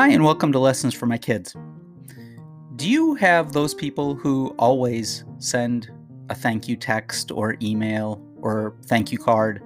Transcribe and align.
Hi, 0.00 0.08
and 0.08 0.24
welcome 0.24 0.50
to 0.52 0.58
Lessons 0.58 0.94
for 0.94 1.04
My 1.04 1.18
Kids. 1.18 1.54
Do 2.76 2.88
you 2.88 3.16
have 3.16 3.52
those 3.52 3.74
people 3.74 4.14
who 4.14 4.54
always 4.58 5.24
send 5.40 5.90
a 6.30 6.34
thank 6.34 6.66
you 6.66 6.74
text 6.74 7.30
or 7.30 7.58
email 7.60 8.18
or 8.40 8.74
thank 8.86 9.12
you 9.12 9.18
card? 9.18 9.62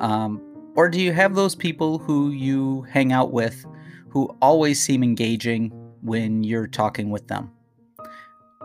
Um, 0.00 0.42
or 0.74 0.88
do 0.88 1.00
you 1.00 1.12
have 1.12 1.36
those 1.36 1.54
people 1.54 1.98
who 1.98 2.30
you 2.32 2.82
hang 2.90 3.12
out 3.12 3.30
with 3.30 3.64
who 4.08 4.36
always 4.42 4.82
seem 4.82 5.04
engaging 5.04 5.68
when 6.02 6.42
you're 6.42 6.66
talking 6.66 7.10
with 7.10 7.28
them? 7.28 7.52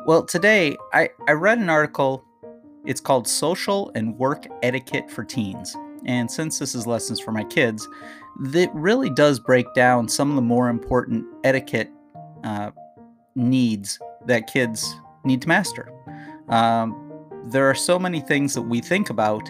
Well, 0.08 0.26
today 0.26 0.76
I, 0.92 1.10
I 1.28 1.34
read 1.34 1.60
an 1.60 1.70
article. 1.70 2.26
It's 2.84 3.00
called 3.00 3.28
Social 3.28 3.92
and 3.94 4.18
Work 4.18 4.48
Etiquette 4.64 5.12
for 5.12 5.24
Teens. 5.24 5.78
And 6.08 6.32
since 6.32 6.58
this 6.58 6.74
is 6.74 6.88
lessons 6.88 7.20
for 7.20 7.32
my 7.32 7.44
kids, 7.44 7.88
that 8.42 8.70
really 8.74 9.10
does 9.10 9.40
break 9.40 9.74
down 9.74 10.08
some 10.08 10.30
of 10.30 10.36
the 10.36 10.42
more 10.42 10.70
important 10.70 11.26
etiquette 11.44 11.90
uh, 12.44 12.72
needs 13.36 14.00
that 14.26 14.48
kids 14.48 14.96
need 15.24 15.42
to 15.42 15.48
master. 15.48 15.92
Um, 16.50 17.02
there 17.46 17.70
are 17.70 17.76
so 17.76 18.00
many 18.00 18.22
things 18.22 18.54
that 18.54 18.64
we 18.64 18.82
think 18.82 19.10
about 19.10 19.50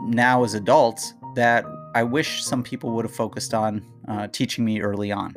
now 0.00 0.44
as 0.44 0.54
adults 0.54 1.14
that 1.34 1.64
I 1.94 2.02
wish 2.02 2.42
some 2.42 2.62
people 2.62 2.90
would 2.92 3.04
have 3.04 3.14
focused 3.14 3.54
on 3.54 3.86
uh, 4.08 4.28
teaching 4.28 4.64
me 4.64 4.80
early 4.80 5.12
on. 5.12 5.34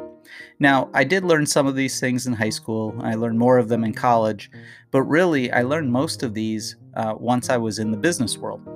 Now, 0.60 0.90
I 0.94 1.04
did 1.04 1.24
learn 1.24 1.46
some 1.46 1.68
of 1.68 1.76
these 1.76 2.00
things 2.00 2.26
in 2.26 2.34
high 2.34 2.50
school. 2.50 2.96
I 3.02 3.16
learned 3.16 3.38
more 3.38 3.58
of 3.58 3.70
them 3.70 3.84
in 3.84 3.94
college, 3.94 4.50
but 4.92 5.04
really, 5.04 5.52
I 5.52 5.62
learned 5.62 5.92
most 5.92 6.24
of 6.24 6.34
these 6.34 6.78
uh, 6.96 7.14
once 7.18 7.50
I 7.50 7.58
was 7.58 7.80
in 7.80 7.92
the 7.92 7.98
business 7.98 8.38
world. 8.38 8.68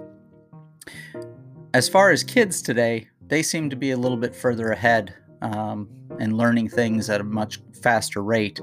As 1.74 1.90
far 1.90 2.12
as 2.12 2.24
kids 2.24 2.62
today, 2.62 3.08
they 3.30 3.42
seem 3.44 3.70
to 3.70 3.76
be 3.76 3.92
a 3.92 3.98
little 3.98 4.18
bit 4.18 4.36
further 4.36 4.72
ahead 4.72 5.14
um, 5.42 5.88
and 6.20 6.38
learning 6.38 6.70
things 6.70 7.10
at 7.10 7.22
a 7.22 7.24
much 7.24 7.60
faster 7.82 8.22
rate 8.22 8.60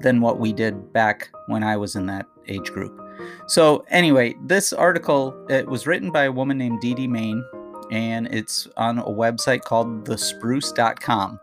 than 0.00 0.20
what 0.20 0.38
we 0.38 0.52
did 0.52 0.92
back 0.92 1.30
when 1.46 1.62
I 1.62 1.76
was 1.76 1.96
in 1.96 2.06
that 2.06 2.26
age 2.48 2.70
group. 2.70 3.00
So 3.46 3.84
anyway, 3.88 4.34
this 4.44 4.72
article 4.72 5.46
it 5.48 5.66
was 5.66 5.86
written 5.86 6.10
by 6.10 6.24
a 6.24 6.32
woman 6.32 6.58
named 6.58 6.80
Dee 6.80 6.94
Dee 6.94 7.08
Mayne, 7.08 7.44
and 7.90 8.26
it's 8.28 8.68
on 8.76 8.98
a 8.98 9.04
website 9.04 9.62
called 9.62 10.04
thespruce.com. 10.04 11.40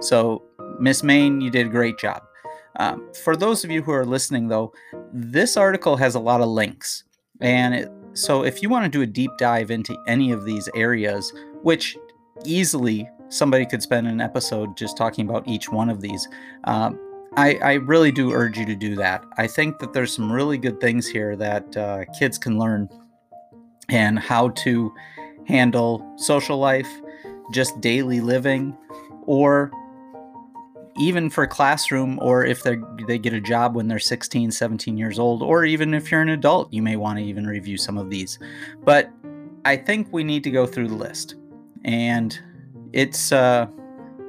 So 0.00 0.42
Miss 0.78 1.02
Mayne, 1.02 1.40
you 1.40 1.50
did 1.50 1.66
a 1.66 1.70
great 1.70 1.98
job. 1.98 2.22
Um, 2.76 3.10
for 3.24 3.36
those 3.36 3.64
of 3.64 3.70
you 3.70 3.82
who 3.82 3.90
are 3.90 4.06
listening, 4.06 4.48
though, 4.48 4.72
this 5.12 5.56
article 5.56 5.96
has 5.96 6.14
a 6.14 6.20
lot 6.20 6.40
of 6.40 6.48
links, 6.48 7.04
and 7.40 7.74
it, 7.74 7.90
so 8.12 8.44
if 8.44 8.62
you 8.62 8.68
want 8.68 8.84
to 8.84 8.88
do 8.88 9.02
a 9.02 9.06
deep 9.06 9.32
dive 9.38 9.70
into 9.70 9.96
any 10.06 10.30
of 10.30 10.44
these 10.44 10.68
areas, 10.74 11.32
which 11.62 11.96
easily 12.44 13.08
somebody 13.28 13.66
could 13.66 13.82
spend 13.82 14.06
an 14.06 14.20
episode 14.20 14.76
just 14.76 14.96
talking 14.96 15.28
about 15.28 15.46
each 15.46 15.70
one 15.70 15.90
of 15.90 16.00
these. 16.00 16.28
Um, 16.64 16.98
I, 17.36 17.56
I, 17.56 17.72
really 17.74 18.10
do 18.10 18.32
urge 18.32 18.56
you 18.56 18.64
to 18.64 18.74
do 18.74 18.96
that. 18.96 19.22
I 19.36 19.46
think 19.46 19.78
that 19.80 19.92
there's 19.92 20.14
some 20.14 20.32
really 20.32 20.56
good 20.56 20.80
things 20.80 21.06
here 21.06 21.36
that 21.36 21.76
uh, 21.76 22.04
kids 22.18 22.38
can 22.38 22.58
learn 22.58 22.88
and 23.90 24.18
how 24.18 24.48
to 24.50 24.92
handle 25.46 26.14
social 26.16 26.58
life, 26.58 26.88
just 27.52 27.78
daily 27.80 28.20
living, 28.20 28.76
or 29.26 29.70
even 30.98 31.30
for 31.30 31.46
classroom 31.46 32.18
or 32.20 32.44
if 32.44 32.62
they 32.62 32.76
they 33.06 33.18
get 33.18 33.32
a 33.32 33.40
job 33.40 33.76
when 33.76 33.86
they're 33.86 33.98
16 33.98 34.50
17 34.50 34.96
years 34.96 35.18
old 35.18 35.42
or 35.42 35.64
even 35.64 35.94
if 35.94 36.10
you're 36.10 36.20
an 36.20 36.30
adult 36.30 36.72
you 36.72 36.82
may 36.82 36.96
want 36.96 37.18
to 37.18 37.24
even 37.24 37.46
review 37.46 37.76
some 37.76 37.96
of 37.96 38.10
these 38.10 38.38
but 38.84 39.08
i 39.64 39.76
think 39.76 40.08
we 40.12 40.24
need 40.24 40.42
to 40.42 40.50
go 40.50 40.66
through 40.66 40.88
the 40.88 40.94
list 40.94 41.36
and 41.84 42.40
it's 42.92 43.32
uh 43.32 43.66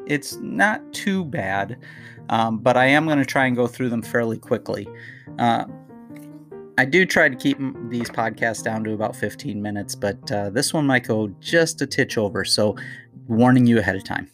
it's 0.05 0.35
not 0.37 0.81
too 0.93 1.23
bad 1.25 1.77
um, 2.29 2.57
but 2.59 2.77
i 2.77 2.85
am 2.85 3.05
going 3.05 3.17
to 3.17 3.25
try 3.25 3.45
and 3.45 3.55
go 3.55 3.67
through 3.67 3.89
them 3.89 4.01
fairly 4.01 4.37
quickly 4.37 4.87
uh, 5.37 5.65
I 6.79 6.85
do 6.85 7.05
try 7.05 7.27
to 7.27 7.35
keep 7.35 7.57
these 7.89 8.09
podcasts 8.09 8.63
down 8.63 8.85
to 8.85 8.93
about 8.93 9.13
15 9.13 9.61
minutes, 9.61 9.95
but 9.95 10.31
uh, 10.31 10.49
this 10.49 10.73
one 10.73 10.87
might 10.87 11.05
go 11.05 11.27
just 11.41 11.81
a 11.81 11.85
titch 11.85 12.17
over. 12.17 12.45
So, 12.45 12.77
warning 13.27 13.67
you 13.67 13.79
ahead 13.79 13.97
of 13.97 14.05
time. 14.05 14.31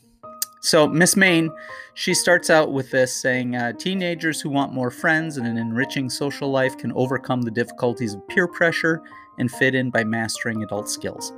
So, 0.61 0.87
Miss 0.87 1.15
Mayne, 1.15 1.49
she 1.95 2.13
starts 2.13 2.51
out 2.51 2.71
with 2.71 2.91
this 2.91 3.19
saying 3.19 3.55
uh, 3.55 3.73
Teenagers 3.73 4.41
who 4.41 4.51
want 4.51 4.73
more 4.73 4.91
friends 4.91 5.37
and 5.37 5.47
an 5.47 5.57
enriching 5.57 6.07
social 6.07 6.51
life 6.51 6.77
can 6.77 6.91
overcome 6.93 7.41
the 7.41 7.49
difficulties 7.49 8.13
of 8.13 8.27
peer 8.27 8.47
pressure 8.47 9.01
and 9.39 9.49
fit 9.49 9.73
in 9.73 9.89
by 9.89 10.03
mastering 10.03 10.61
adult 10.61 10.87
skills. 10.87 11.33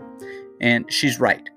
And 0.60 0.92
she's 0.92 1.22
right. 1.22 1.50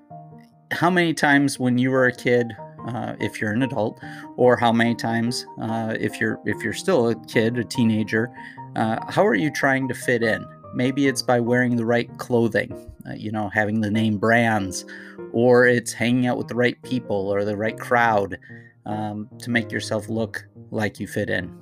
How 0.71 0.89
many 0.89 1.13
times 1.13 1.59
when 1.59 1.77
you 1.77 1.91
were 1.91 2.05
a 2.05 2.15
kid, 2.15 2.55
uh, 2.87 3.15
if 3.19 3.39
you're 3.39 3.51
an 3.51 3.61
adult, 3.61 3.99
or 4.37 4.55
how 4.55 4.71
many 4.71 4.95
times 4.95 5.45
uh, 5.61 5.95
if 5.99 6.19
you're 6.19 6.39
if 6.45 6.63
you're 6.63 6.73
still 6.73 7.09
a 7.09 7.15
kid, 7.25 7.57
a 7.57 7.63
teenager, 7.63 8.31
uh, 8.75 8.97
how 9.11 9.25
are 9.25 9.35
you 9.35 9.51
trying 9.51 9.87
to 9.89 9.93
fit 9.93 10.23
in? 10.23 10.45
Maybe 10.73 11.07
it's 11.07 11.21
by 11.21 11.39
wearing 11.39 11.75
the 11.75 11.85
right 11.85 12.09
clothing, 12.17 12.71
uh, 13.05 13.13
you 13.13 13.31
know, 13.31 13.49
having 13.49 13.81
the 13.81 13.91
name 13.91 14.17
brands, 14.17 14.85
or 15.33 15.67
it's 15.67 15.91
hanging 15.91 16.25
out 16.25 16.37
with 16.37 16.47
the 16.47 16.55
right 16.55 16.81
people 16.83 17.29
or 17.29 17.43
the 17.43 17.57
right 17.57 17.77
crowd 17.77 18.37
um, 18.85 19.29
to 19.39 19.49
make 19.49 19.71
yourself 19.71 20.09
look 20.09 20.47
like 20.71 20.99
you 20.99 21.07
fit 21.07 21.29
in. 21.29 21.53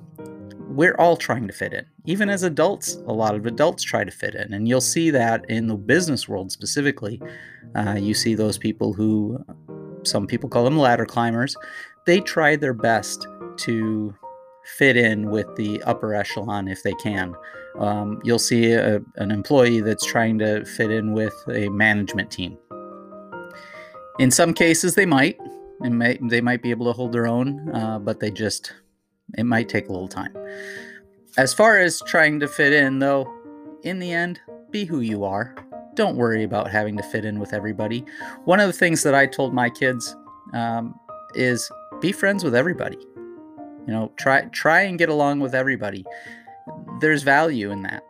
We're 0.70 0.94
all 0.94 1.16
trying 1.16 1.46
to 1.46 1.52
fit 1.52 1.72
in. 1.72 1.86
Even 2.06 2.30
as 2.30 2.42
adults, 2.42 2.94
a 3.06 3.12
lot 3.12 3.34
of 3.34 3.44
adults 3.46 3.82
try 3.82 4.04
to 4.04 4.10
fit 4.10 4.34
in. 4.34 4.52
And 4.54 4.68
you'll 4.68 4.80
see 4.80 5.10
that 5.10 5.48
in 5.50 5.66
the 5.66 5.74
business 5.74 6.28
world 6.28 6.52
specifically. 6.52 7.20
Uh, 7.74 7.96
you 8.00 8.14
see 8.14 8.34
those 8.34 8.56
people 8.56 8.92
who, 8.92 9.44
some 10.04 10.26
people 10.26 10.48
call 10.48 10.64
them 10.64 10.78
ladder 10.78 11.06
climbers, 11.06 11.56
they 12.06 12.20
try 12.20 12.56
their 12.56 12.74
best 12.74 13.26
to 13.58 14.14
fit 14.76 14.96
in 14.96 15.30
with 15.30 15.46
the 15.56 15.82
upper 15.82 16.14
echelon 16.14 16.68
if 16.68 16.82
they 16.82 16.94
can. 16.94 17.34
Um, 17.78 18.20
you'll 18.24 18.38
see 18.38 18.72
a, 18.72 19.00
an 19.16 19.30
employee 19.30 19.80
that's 19.80 20.04
trying 20.04 20.38
to 20.38 20.64
fit 20.64 20.90
in 20.90 21.12
with 21.12 21.34
a 21.48 21.68
management 21.68 22.30
team 22.30 22.56
in 24.20 24.30
some 24.30 24.52
cases, 24.52 24.94
they 24.94 25.06
might. 25.06 25.38
May, 25.80 26.18
they 26.20 26.42
might 26.42 26.62
be 26.62 26.70
able 26.70 26.84
to 26.84 26.92
hold 26.92 27.12
their 27.12 27.26
own, 27.26 27.74
uh, 27.74 27.98
but 27.98 28.20
they 28.20 28.30
just, 28.30 28.74
it 29.36 29.44
might 29.44 29.68
take 29.68 29.88
a 29.88 29.92
little 29.92 30.08
time. 30.08 30.34
As 31.36 31.54
far 31.54 31.78
as 31.78 32.02
trying 32.06 32.40
to 32.40 32.48
fit 32.48 32.72
in, 32.72 32.98
though, 32.98 33.32
in 33.82 33.98
the 33.98 34.12
end, 34.12 34.40
be 34.70 34.84
who 34.84 35.00
you 35.00 35.24
are. 35.24 35.54
Don't 35.94 36.16
worry 36.16 36.44
about 36.44 36.70
having 36.70 36.96
to 36.96 37.02
fit 37.02 37.24
in 37.24 37.38
with 37.38 37.52
everybody. 37.52 38.04
One 38.44 38.60
of 38.60 38.66
the 38.66 38.72
things 38.72 39.02
that 39.02 39.14
I 39.14 39.26
told 39.26 39.52
my 39.52 39.70
kids 39.70 40.16
um, 40.52 40.98
is 41.34 41.70
be 42.00 42.12
friends 42.12 42.44
with 42.44 42.54
everybody. 42.54 42.98
You 43.86 43.94
know, 43.94 44.12
try 44.16 44.42
try 44.52 44.82
and 44.82 44.98
get 44.98 45.08
along 45.08 45.40
with 45.40 45.54
everybody. 45.54 46.04
There's 47.00 47.22
value 47.22 47.70
in 47.70 47.82
that. 47.82 48.02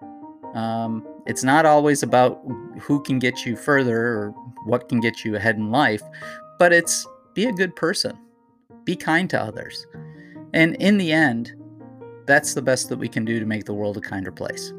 Um, 0.54 1.06
it's 1.26 1.44
not 1.44 1.64
always 1.64 2.03
about 2.03 2.41
who 2.80 3.03
can 3.03 3.19
get 3.19 3.47
you 3.47 3.56
further 3.56 3.98
or 3.98 4.34
what 4.66 4.88
can 4.88 5.00
get 5.00 5.25
you 5.25 5.36
ahead 5.36 5.56
in 5.56 5.70
life, 5.70 6.03
but 6.59 6.72
it's 6.72 7.06
be 7.34 7.47
a 7.47 7.53
good 7.53 7.75
person, 7.76 8.19
be 8.84 8.97
kind 8.97 9.30
to 9.30 9.41
others. 9.41 9.86
And 10.53 10.77
in 10.77 10.99
the 10.99 11.12
end, 11.12 11.55
that's 12.27 12.55
the 12.55 12.62
best 12.62 12.88
that 12.88 12.99
we 12.99 13.09
can 13.09 13.25
do 13.25 13.41
to 13.41 13.47
make 13.47 13.65
the 13.65 13.75
world 13.75 13.97
a 13.97 14.00
kinder 14.00 14.33
place. 14.33 14.72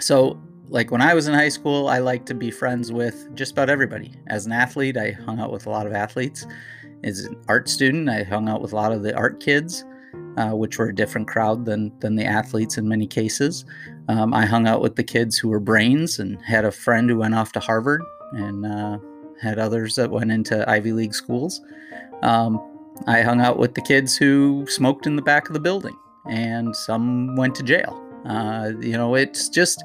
So, 0.00 0.40
like 0.68 0.90
when 0.90 1.00
I 1.00 1.14
was 1.14 1.28
in 1.28 1.34
high 1.34 1.48
school, 1.48 1.88
I 1.88 1.98
liked 1.98 2.26
to 2.26 2.34
be 2.34 2.50
friends 2.50 2.92
with 2.92 3.34
just 3.34 3.52
about 3.52 3.70
everybody. 3.70 4.12
As 4.26 4.44
an 4.46 4.52
athlete, 4.52 4.96
I 4.96 5.12
hung 5.12 5.40
out 5.40 5.50
with 5.50 5.66
a 5.66 5.70
lot 5.70 5.86
of 5.86 5.92
athletes. 5.92 6.46
As 7.04 7.24
an 7.24 7.36
art 7.48 7.68
student, 7.68 8.08
I 8.08 8.22
hung 8.22 8.48
out 8.48 8.60
with 8.60 8.72
a 8.72 8.76
lot 8.76 8.92
of 8.92 9.02
the 9.02 9.16
art 9.16 9.40
kids 9.40 9.84
uh, 10.38 10.50
which 10.50 10.78
were 10.78 10.88
a 10.88 10.94
different 10.94 11.26
crowd 11.26 11.64
than 11.64 11.92
than 11.98 12.14
the 12.14 12.24
athletes 12.24 12.78
in 12.78 12.88
many 12.88 13.06
cases. 13.06 13.64
Um, 14.08 14.32
I 14.32 14.46
hung 14.46 14.68
out 14.68 14.80
with 14.80 14.94
the 14.94 15.02
kids 15.02 15.36
who 15.36 15.48
were 15.48 15.60
brains 15.60 16.18
and 16.18 16.40
had 16.42 16.64
a 16.64 16.70
friend 16.70 17.10
who 17.10 17.18
went 17.18 17.34
off 17.34 17.52
to 17.52 17.60
Harvard 17.60 18.02
and 18.32 18.64
uh, 18.64 18.98
had 19.40 19.58
others 19.58 19.96
that 19.96 20.10
went 20.10 20.30
into 20.30 20.68
Ivy 20.70 20.92
League 20.92 21.14
schools. 21.14 21.60
Um, 22.22 22.60
I 23.06 23.22
hung 23.22 23.40
out 23.40 23.58
with 23.58 23.74
the 23.74 23.80
kids 23.80 24.16
who 24.16 24.66
smoked 24.68 25.06
in 25.06 25.16
the 25.16 25.22
back 25.22 25.48
of 25.48 25.54
the 25.54 25.60
building, 25.60 25.96
and 26.28 26.74
some 26.74 27.36
went 27.36 27.54
to 27.56 27.62
jail. 27.62 28.02
Uh, 28.24 28.72
you 28.80 28.92
know, 28.92 29.14
it's 29.14 29.48
just 29.48 29.82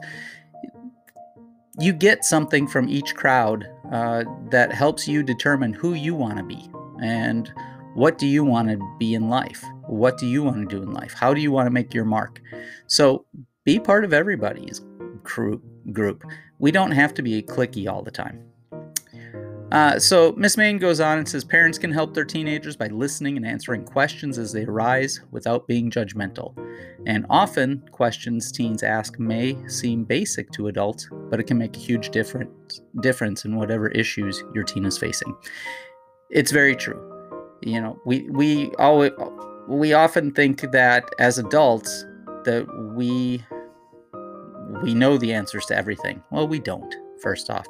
you 1.80 1.94
get 1.94 2.24
something 2.24 2.68
from 2.68 2.88
each 2.90 3.16
crowd 3.16 3.68
uh, 3.92 4.24
that 4.50 4.72
helps 4.72 5.08
you 5.08 5.24
determine 5.24 5.74
who 5.74 5.94
you 5.94 6.14
want 6.14 6.38
to 6.38 6.44
be 6.44 6.70
and 7.02 7.52
what 7.96 8.18
do 8.18 8.28
you 8.28 8.44
want 8.44 8.70
to 8.70 8.96
be 8.98 9.14
in 9.14 9.30
life? 9.30 9.64
What 9.88 10.18
do 10.18 10.26
you 10.26 10.44
want 10.44 10.68
to 10.68 10.76
do 10.76 10.82
in 10.82 10.92
life? 10.92 11.14
How 11.14 11.34
do 11.34 11.42
you 11.42 11.52
want 11.52 11.68
to 11.68 11.72
make 11.72 11.94
your 11.94 12.06
mark? 12.06 12.42
So 12.88 13.26
be 13.66 13.80
part 13.80 14.04
of 14.04 14.14
everybody's 14.14 14.82
group. 15.24 15.64
Group. 15.92 16.24
We 16.60 16.72
don't 16.72 16.92
have 16.92 17.14
to 17.16 17.22
be 17.22 17.42
clicky 17.42 17.92
all 17.92 18.02
the 18.02 18.12
time. 18.12 18.42
Uh, 19.74 20.00
so 20.00 20.34
Miss 20.38 20.56
Mayne 20.56 20.78
goes 20.78 21.00
on 21.00 21.18
and 21.18 21.28
says 21.28 21.44
parents 21.44 21.78
can 21.78 21.92
help 21.92 22.14
their 22.14 22.26
teenagers 22.26 22.78
by 22.78 22.88
listening 22.88 23.38
and 23.38 23.46
answering 23.46 23.84
questions 23.84 24.38
as 24.38 24.54
they 24.54 24.64
arise 24.64 25.20
without 25.32 25.68
being 25.68 25.90
judgmental. 25.90 26.56
And 27.06 27.26
often, 27.30 27.84
questions 27.92 28.52
teens 28.52 28.84
ask 28.84 29.20
may 29.20 29.58
seem 29.68 30.06
basic 30.06 30.52
to 30.52 30.68
adults, 30.68 31.10
but 31.12 31.40
it 31.40 31.48
can 31.48 31.58
make 31.58 31.76
a 31.76 31.80
huge 31.80 32.12
difference 32.12 32.82
difference 33.02 33.44
in 33.44 33.56
whatever 33.56 33.90
issues 33.90 34.44
your 34.54 34.64
teen 34.64 34.86
is 34.86 34.98
facing. 34.98 35.36
It's 36.30 36.52
very 36.52 36.76
true 36.76 37.14
you 37.66 37.80
know, 37.82 38.00
we 38.06 38.30
we 38.30 38.72
always 38.76 39.12
we 39.68 39.94
often 39.94 40.32
think 40.32 40.62
that 40.72 41.10
as 41.20 41.38
adults 41.38 42.06
that 42.46 42.66
we 42.96 43.44
we 44.82 44.94
know 44.94 45.18
the 45.18 45.34
answers 45.34 45.66
to 45.68 45.76
everything. 45.76 46.22
Well, 46.32 46.48
we 46.48 46.60
don't. 46.60 46.94
First 47.24 47.50
off, 47.50 47.66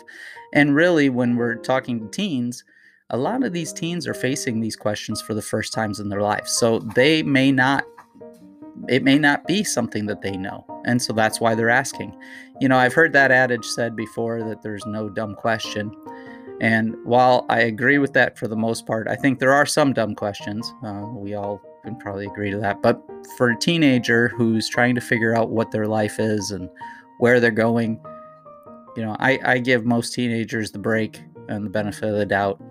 and 0.53 0.75
really, 0.75 1.09
when 1.09 1.37
we're 1.37 1.55
talking 1.55 1.99
to 1.99 2.07
teens, 2.09 2.65
a 3.09 3.17
lot 3.17 3.43
of 3.43 3.53
these 3.53 3.71
teens 3.71 4.07
are 4.07 4.13
facing 4.13 4.59
these 4.59 4.75
questions 4.75 5.21
for 5.21 5.33
the 5.33 5.41
first 5.41 5.71
times 5.71 5.99
in 5.99 6.09
their 6.09 6.21
life. 6.21 6.47
So 6.47 6.79
they 6.79 7.23
may 7.23 7.51
not 7.51 7.85
it 8.89 9.03
may 9.03 9.17
not 9.17 9.47
be 9.47 9.63
something 9.63 10.07
that 10.07 10.21
they 10.21 10.35
know. 10.35 10.65
And 10.85 11.01
so 11.01 11.13
that's 11.13 11.39
why 11.39 11.55
they're 11.55 11.69
asking. 11.69 12.17
You 12.59 12.67
know, 12.67 12.77
I've 12.77 12.93
heard 12.93 13.13
that 13.13 13.31
adage 13.31 13.65
said 13.65 13.95
before 13.95 14.43
that 14.43 14.61
there's 14.61 14.85
no 14.85 15.09
dumb 15.09 15.35
question. 15.35 15.91
And 16.59 16.95
while 17.03 17.45
I 17.49 17.61
agree 17.61 17.97
with 17.97 18.13
that 18.13 18.37
for 18.37 18.47
the 18.47 18.55
most 18.55 18.85
part, 18.85 19.07
I 19.07 19.15
think 19.15 19.39
there 19.39 19.53
are 19.53 19.65
some 19.65 19.93
dumb 19.93 20.15
questions. 20.15 20.73
Uh, 20.83 21.05
we 21.13 21.33
all 21.33 21.61
can 21.83 21.97
probably 21.97 22.25
agree 22.25 22.51
to 22.51 22.57
that. 22.57 22.81
But 22.81 23.01
for 23.37 23.49
a 23.49 23.57
teenager 23.57 24.29
who's 24.29 24.69
trying 24.69 24.95
to 24.95 25.01
figure 25.01 25.35
out 25.35 25.49
what 25.49 25.71
their 25.71 25.87
life 25.87 26.19
is 26.19 26.51
and 26.51 26.69
where 27.19 27.39
they're 27.39 27.51
going, 27.51 28.01
you 28.95 29.03
know, 29.03 29.15
I, 29.19 29.39
I 29.43 29.57
give 29.57 29.85
most 29.85 30.13
teenagers 30.13 30.71
the 30.71 30.79
break 30.79 31.21
and 31.47 31.65
the 31.65 31.69
benefit 31.69 32.09
of 32.09 32.15
the 32.17 32.25
doubt 32.25 32.61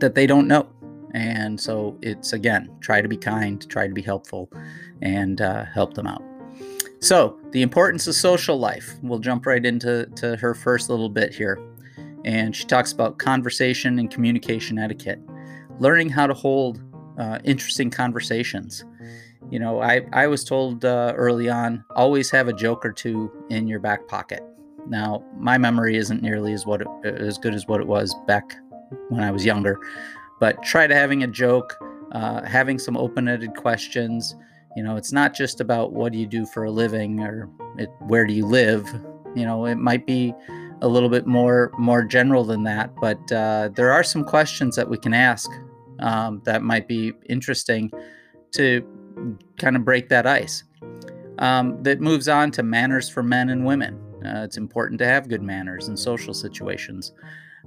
that 0.00 0.14
they 0.14 0.26
don't 0.26 0.48
know. 0.48 0.68
And 1.12 1.60
so 1.60 1.98
it's 2.02 2.32
again, 2.32 2.70
try 2.80 3.00
to 3.00 3.08
be 3.08 3.16
kind, 3.16 3.68
try 3.68 3.86
to 3.86 3.92
be 3.92 4.02
helpful, 4.02 4.50
and 5.02 5.40
uh, 5.40 5.64
help 5.64 5.94
them 5.94 6.06
out. 6.06 6.22
So, 7.00 7.38
the 7.52 7.62
importance 7.62 8.06
of 8.06 8.14
social 8.14 8.58
life. 8.58 8.94
We'll 9.02 9.18
jump 9.20 9.46
right 9.46 9.64
into 9.64 10.06
to 10.16 10.36
her 10.36 10.54
first 10.54 10.90
little 10.90 11.08
bit 11.08 11.34
here. 11.34 11.58
And 12.24 12.54
she 12.54 12.64
talks 12.64 12.92
about 12.92 13.18
conversation 13.18 13.98
and 13.98 14.10
communication 14.10 14.78
etiquette, 14.78 15.18
learning 15.78 16.10
how 16.10 16.26
to 16.26 16.34
hold 16.34 16.82
uh, 17.18 17.38
interesting 17.44 17.90
conversations. 17.90 18.84
You 19.50 19.58
know, 19.58 19.80
I, 19.80 20.02
I 20.12 20.26
was 20.26 20.44
told 20.44 20.84
uh, 20.84 21.14
early 21.16 21.48
on 21.48 21.82
always 21.96 22.30
have 22.30 22.48
a 22.48 22.52
joke 22.52 22.84
or 22.84 22.92
two 22.92 23.32
in 23.48 23.66
your 23.66 23.80
back 23.80 24.06
pocket. 24.06 24.42
Now, 24.88 25.22
my 25.36 25.58
memory 25.58 25.96
isn't 25.96 26.22
nearly 26.22 26.52
as 26.52 26.66
what 26.66 26.82
it, 26.82 26.88
as 27.04 27.38
good 27.38 27.54
as 27.54 27.66
what 27.66 27.80
it 27.80 27.86
was 27.86 28.14
back 28.26 28.56
when 29.08 29.22
I 29.22 29.30
was 29.30 29.44
younger, 29.44 29.78
but 30.40 30.62
try 30.62 30.86
to 30.86 30.94
having 30.94 31.22
a 31.22 31.26
joke, 31.26 31.76
uh, 32.12 32.44
having 32.44 32.78
some 32.78 32.96
open-ended 32.96 33.54
questions. 33.54 34.34
You 34.76 34.82
know, 34.82 34.96
it's 34.96 35.12
not 35.12 35.34
just 35.34 35.60
about 35.60 35.92
what 35.92 36.12
do 36.12 36.18
you 36.18 36.26
do 36.26 36.46
for 36.46 36.64
a 36.64 36.70
living 36.70 37.20
or 37.20 37.48
it, 37.76 37.90
where 38.00 38.26
do 38.26 38.32
you 38.32 38.46
live. 38.46 38.86
You 39.34 39.44
know, 39.44 39.66
it 39.66 39.76
might 39.76 40.06
be 40.06 40.34
a 40.82 40.88
little 40.88 41.08
bit 41.08 41.26
more 41.26 41.72
more 41.78 42.02
general 42.02 42.44
than 42.44 42.64
that, 42.64 42.94
but 43.00 43.30
uh, 43.30 43.68
there 43.74 43.92
are 43.92 44.02
some 44.02 44.24
questions 44.24 44.76
that 44.76 44.88
we 44.88 44.96
can 44.96 45.12
ask 45.12 45.50
um, 46.00 46.40
that 46.44 46.62
might 46.62 46.88
be 46.88 47.12
interesting 47.28 47.90
to 48.52 48.84
kind 49.58 49.76
of 49.76 49.84
break 49.84 50.08
that 50.08 50.26
ice. 50.26 50.64
Um, 51.38 51.82
that 51.84 52.00
moves 52.00 52.28
on 52.28 52.50
to 52.52 52.62
manners 52.62 53.08
for 53.08 53.22
men 53.22 53.48
and 53.48 53.64
women. 53.64 53.98
Uh, 54.24 54.42
it's 54.42 54.56
important 54.56 54.98
to 54.98 55.06
have 55.06 55.28
good 55.28 55.42
manners 55.42 55.88
in 55.88 55.96
social 55.96 56.34
situations. 56.34 57.12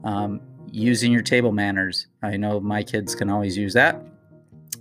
Um, 0.04 0.42
using 0.74 1.12
your 1.12 1.22
table 1.22 1.52
manners. 1.52 2.08
I 2.24 2.36
know 2.36 2.60
my 2.60 2.82
kids 2.84 3.14
can 3.14 3.30
always 3.30 3.56
use 3.56 3.74
that. 3.74 4.02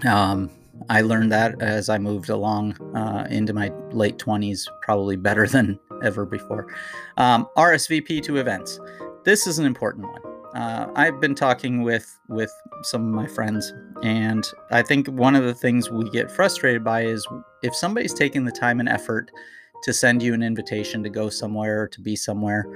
Um, 0.06 0.50
I 0.88 1.02
learned 1.02 1.30
that 1.32 1.60
as 1.60 1.88
I 1.88 1.98
moved 1.98 2.30
along 2.30 2.80
uh, 2.96 3.26
into 3.30 3.52
my 3.52 3.70
late 3.90 4.18
20s, 4.18 4.66
probably 4.80 5.16
better 5.16 5.46
than 5.48 5.78
ever 6.02 6.24
before. 6.24 6.74
Um, 7.18 7.46
RSVP 7.56 8.22
to 8.24 8.38
events. 8.38 8.80
This 9.24 9.46
is 9.46 9.58
an 9.58 9.66
important 9.66 10.06
one. 10.06 10.22
Uh, 10.54 10.90
I've 10.96 11.18
been 11.20 11.34
talking 11.34 11.82
with 11.82 12.18
with 12.28 12.52
some 12.82 13.06
of 13.06 13.14
my 13.14 13.26
friends, 13.26 13.72
and 14.02 14.44
I 14.70 14.82
think 14.82 15.06
one 15.06 15.34
of 15.34 15.44
the 15.44 15.54
things 15.54 15.90
we 15.90 16.10
get 16.10 16.30
frustrated 16.30 16.84
by 16.84 17.04
is 17.04 17.26
if 17.62 17.74
somebody's 17.74 18.12
taking 18.12 18.44
the 18.44 18.52
time 18.52 18.78
and 18.78 18.88
effort 18.88 19.30
to 19.82 19.92
send 19.92 20.22
you 20.22 20.34
an 20.34 20.42
invitation 20.42 21.02
to 21.02 21.10
go 21.10 21.28
somewhere 21.28 21.82
or 21.82 21.88
to 21.88 22.00
be 22.00 22.16
somewhere, 22.16 22.66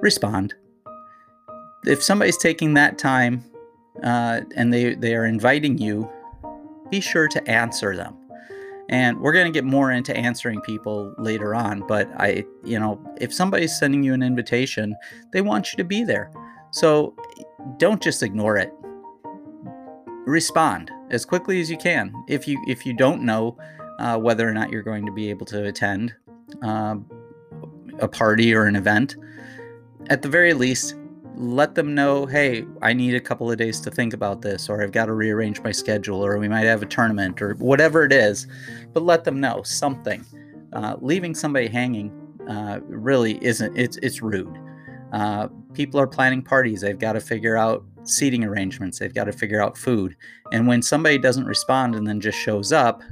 respond 0.00 0.54
if 1.84 2.02
somebody's 2.02 2.36
taking 2.36 2.74
that 2.74 2.98
time 2.98 3.44
uh, 4.02 4.40
and 4.56 4.72
they, 4.72 4.94
they 4.94 5.14
are 5.14 5.24
inviting 5.24 5.78
you, 5.78 6.08
be 6.90 7.00
sure 7.00 7.28
to 7.28 7.50
answer 7.50 7.96
them. 7.96 8.14
And 8.90 9.20
we're 9.20 9.32
going 9.32 9.46
to 9.46 9.52
get 9.52 9.64
more 9.64 9.92
into 9.92 10.16
answering 10.16 10.60
people 10.62 11.14
later 11.18 11.54
on. 11.54 11.86
But 11.86 12.08
I, 12.16 12.44
you 12.64 12.78
know, 12.78 12.98
if 13.20 13.34
somebody's 13.34 13.78
sending 13.78 14.02
you 14.02 14.14
an 14.14 14.22
invitation, 14.22 14.96
they 15.32 15.42
want 15.42 15.72
you 15.72 15.76
to 15.76 15.84
be 15.84 16.04
there. 16.04 16.30
So 16.70 17.14
don't 17.76 18.02
just 18.02 18.22
ignore 18.22 18.56
it. 18.56 18.72
Respond 20.26 20.90
as 21.10 21.26
quickly 21.26 21.60
as 21.60 21.70
you 21.70 21.76
can. 21.76 22.12
If 22.28 22.48
you 22.48 22.62
if 22.66 22.86
you 22.86 22.94
don't 22.94 23.22
know 23.22 23.58
uh, 23.98 24.18
whether 24.18 24.48
or 24.48 24.52
not 24.52 24.70
you're 24.70 24.82
going 24.82 25.06
to 25.06 25.12
be 25.12 25.30
able 25.30 25.46
to 25.46 25.66
attend 25.66 26.14
uh, 26.62 26.96
a 27.98 28.08
party 28.08 28.54
or 28.54 28.64
an 28.64 28.76
event, 28.76 29.16
at 30.08 30.22
the 30.22 30.28
very 30.28 30.54
least, 30.54 30.94
let 31.36 31.76
them 31.76 31.94
know, 31.94 32.26
hey, 32.26 32.64
I 32.82 32.92
need 32.92 33.14
a 33.14 33.20
couple 33.20 33.50
of 33.50 33.58
days 33.58 33.80
to 33.80 33.90
think 33.90 34.12
about 34.12 34.42
this, 34.42 34.68
or 34.68 34.82
I've 34.82 34.92
got 34.92 35.06
to 35.06 35.12
rearrange 35.12 35.62
my 35.62 35.70
schedule, 35.70 36.24
or 36.24 36.36
we 36.38 36.48
might 36.48 36.64
have 36.64 36.82
a 36.82 36.86
tournament, 36.86 37.40
or 37.40 37.54
whatever 37.54 38.04
it 38.04 38.12
is. 38.12 38.48
But 38.92 39.04
let 39.04 39.24
them 39.24 39.38
know 39.38 39.62
something. 39.62 40.24
Uh, 40.72 40.96
leaving 41.00 41.34
somebody 41.34 41.68
hanging 41.68 42.10
uh, 42.48 42.80
really 42.82 43.42
isn't. 43.44 43.76
It's 43.76 43.96
it's 43.98 44.20
rude. 44.20 44.58
Uh, 45.12 45.48
people 45.74 46.00
are 46.00 46.06
planning 46.08 46.42
parties. 46.42 46.80
They've 46.80 46.98
got 46.98 47.12
to 47.12 47.20
figure 47.20 47.56
out 47.56 47.84
seating 48.02 48.44
arrangements. 48.44 48.98
They've 48.98 49.14
got 49.14 49.24
to 49.24 49.32
figure 49.32 49.62
out 49.62 49.78
food. 49.78 50.16
And 50.52 50.66
when 50.66 50.82
somebody 50.82 51.18
doesn't 51.18 51.44
respond 51.44 51.94
and 51.94 52.06
then 52.06 52.20
just 52.20 52.38
shows 52.38 52.72
up, 52.72 53.02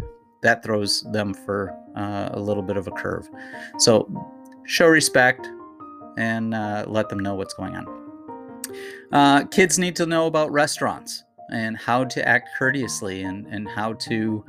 that 0.43 0.63
throws 0.63 1.03
them 1.13 1.35
for 1.35 1.77
uh, 1.97 2.29
a 2.33 2.41
little 2.41 2.63
bit 2.63 2.77
of 2.77 2.87
a 2.87 2.91
curve. 2.91 3.29
So 3.79 4.09
show 4.65 4.87
respect 4.89 5.49
and 6.17 6.55
uh, 6.55 6.85
let 6.87 7.09
them 7.09 7.19
know 7.19 7.35
what's 7.35 7.55
going 7.55 7.77
on. 7.77 7.87
Uh, 9.13 9.45
kids 9.47 9.79
need 9.79 9.97
to 9.97 10.07
know 10.07 10.27
about 10.27 10.51
restaurants 10.51 11.25
and 11.53 11.77
how 11.77 12.05
to 12.05 12.27
act 12.27 12.49
courteously 12.59 13.23
and, 13.23 13.47
and 13.47 13.69
how 13.69 13.93
to 13.95 14.45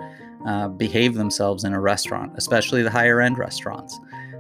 uh, 0.47 0.67
behave 0.67 1.13
themselves 1.13 1.63
in 1.63 1.73
a 1.73 1.79
restaurant, 1.79 2.31
especially 2.35 2.81
the 2.81 2.89
higher 2.89 3.21
end 3.21 3.37
restaurants. 3.37 3.99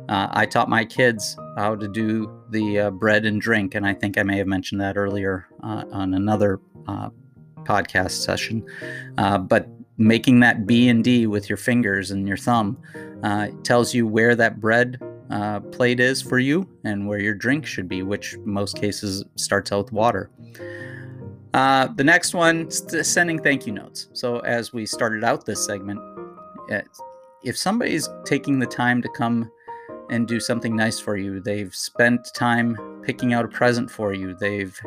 Uh, 0.09 0.27
I 0.31 0.45
taught 0.45 0.69
my 0.69 0.85
kids 0.85 1.35
how 1.57 1.75
to 1.75 1.87
do 1.87 2.31
the 2.49 2.79
uh, 2.79 2.91
bread 2.91 3.25
and 3.25 3.41
drink, 3.41 3.75
and 3.75 3.85
I 3.85 3.93
think 3.93 4.17
I 4.17 4.23
may 4.23 4.37
have 4.37 4.47
mentioned 4.47 4.79
that 4.81 4.95
earlier 4.95 5.47
on 5.61 6.13
another 6.13 6.61
podcast 7.65 8.11
session. 8.11 8.65
but 9.17 9.67
making 9.97 10.39
that 10.41 10.65
B 10.67 10.89
and 10.89 11.03
D 11.03 11.27
with 11.27 11.49
your 11.49 11.57
fingers 11.57 12.11
and 12.11 12.27
your 12.27 12.37
thumb 12.37 12.77
tells 13.63 13.93
you 13.93 14.07
where 14.07 14.35
that 14.35 14.59
bread 14.59 14.99
uh, 15.29 15.59
plate 15.59 15.99
is 15.99 16.21
for 16.21 16.39
you 16.39 16.67
and 16.83 17.07
where 17.07 17.19
your 17.19 17.33
drink 17.33 17.65
should 17.65 17.87
be, 17.87 18.03
which 18.03 18.37
most 18.45 18.77
cases 18.77 19.23
starts 19.35 19.71
out 19.71 19.85
with 19.85 19.91
water. 19.91 20.29
Uh, 21.53 21.87
the 21.95 22.03
next 22.03 22.33
one, 22.33 22.69
sending 22.69 23.41
thank 23.41 23.65
you 23.65 23.73
notes. 23.73 24.09
So, 24.13 24.39
as 24.39 24.73
we 24.73 24.85
started 24.85 25.23
out 25.23 25.45
this 25.45 25.65
segment, 25.65 25.99
eh, 26.69 26.81
if 27.43 27.57
somebody's 27.57 28.09
taking 28.25 28.59
the 28.59 28.65
time 28.65 29.01
to 29.01 29.09
come 29.09 29.49
and 30.09 30.27
do 30.27 30.39
something 30.39 30.75
nice 30.75 30.99
for 30.99 31.17
you, 31.17 31.39
they've 31.39 31.73
spent 31.73 32.31
time 32.33 32.77
picking 33.03 33.33
out 33.33 33.45
a 33.45 33.47
present 33.47 33.89
for 33.89 34.13
you, 34.13 34.35
they've 34.35 34.79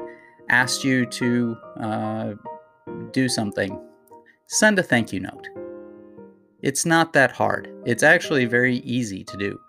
asked 0.49 0.85
you 0.85 1.07
to 1.07 1.57
uh, 1.81 2.33
do 3.12 3.29
something, 3.29 3.81
send 4.50 4.80
a 4.80 4.83
thank 4.83 5.12
you 5.12 5.21
note. 5.21 5.49
It's 6.61 6.85
not 6.85 7.12
that 7.12 7.30
hard. 7.30 7.73
It's 7.87 8.02
actually 8.02 8.47
very 8.47 8.78
easy 8.78 9.23
to 9.25 9.37
do. 9.37 9.61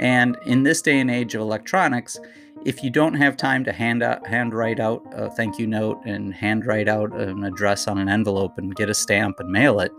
And 0.00 0.36
in 0.44 0.62
this 0.62 0.82
day 0.82 1.00
and 1.00 1.10
age 1.10 1.34
of 1.34 1.40
electronics, 1.40 2.20
if 2.66 2.82
you 2.82 2.90
don't 2.90 3.14
have 3.14 3.38
time 3.38 3.64
to 3.64 3.72
hand 3.72 4.02
out, 4.02 4.26
hand 4.26 4.52
write 4.52 4.80
out 4.80 5.02
a 5.12 5.30
thank 5.30 5.58
you 5.58 5.66
note 5.66 6.00
and 6.04 6.34
hand 6.34 6.66
write 6.66 6.88
out 6.88 7.12
an 7.18 7.42
address 7.42 7.88
on 7.88 7.96
an 7.96 8.10
envelope 8.10 8.58
and 8.58 8.76
get 8.76 8.90
a 8.90 8.94
stamp 8.94 9.40
and 9.40 9.48
mail 9.48 9.80
it, 9.80 9.92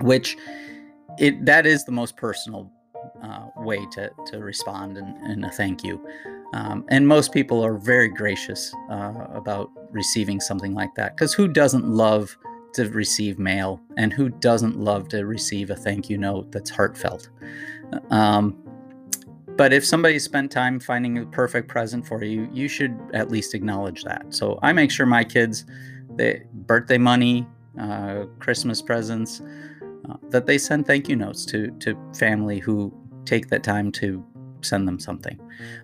which 0.00 0.36
it 1.18 1.44
that 1.44 1.66
is 1.66 1.84
the 1.84 1.92
most 1.92 2.16
personal 2.16 2.70
uh, 3.22 3.46
way 3.56 3.84
to 3.92 4.10
to 4.26 4.38
respond 4.38 4.96
in, 4.96 5.44
a 5.44 5.50
thank 5.50 5.82
you. 5.82 6.00
Um, 6.54 6.84
and 6.88 7.08
most 7.08 7.32
people 7.32 7.64
are 7.64 7.78
very 7.78 8.08
gracious 8.08 8.72
uh, 8.90 9.26
about 9.34 9.70
receiving 9.90 10.40
something 10.40 10.72
like 10.72 10.94
that 10.94 11.16
because 11.16 11.34
who 11.34 11.48
doesn't 11.48 11.88
love 11.88 12.36
to 12.74 12.88
receive 12.90 13.38
mail 13.38 13.80
and 13.96 14.12
who 14.12 14.28
doesn't 14.28 14.78
love 14.78 15.08
to 15.08 15.26
receive 15.26 15.70
a 15.70 15.76
thank 15.76 16.10
you 16.10 16.18
note 16.18 16.52
that's 16.52 16.70
heartfelt? 16.70 17.28
Um, 18.10 18.56
but 19.56 19.72
if 19.72 19.84
somebody 19.84 20.18
spent 20.18 20.50
time 20.50 20.80
finding 20.80 21.18
a 21.18 21.26
perfect 21.26 21.68
present 21.68 22.06
for 22.06 22.24
you, 22.24 22.48
you 22.52 22.68
should 22.68 22.98
at 23.12 23.30
least 23.30 23.54
acknowledge 23.54 24.04
that. 24.04 24.32
So 24.32 24.58
I 24.62 24.72
make 24.72 24.90
sure 24.90 25.06
my 25.06 25.24
kids, 25.24 25.66
the 26.16 26.40
birthday 26.52 26.98
money, 26.98 27.46
uh, 27.78 28.24
Christmas 28.38 28.80
presents, 28.80 29.42
uh, 30.08 30.14
that 30.30 30.46
they 30.46 30.56
send 30.56 30.86
thank 30.86 31.08
you 31.08 31.16
notes 31.16 31.44
to 31.46 31.70
to 31.80 31.96
family 32.16 32.58
who 32.58 32.92
take 33.26 33.48
that 33.48 33.62
time 33.62 33.92
to 33.92 34.24
send 34.62 34.88
them 34.88 34.98
something. 34.98 35.38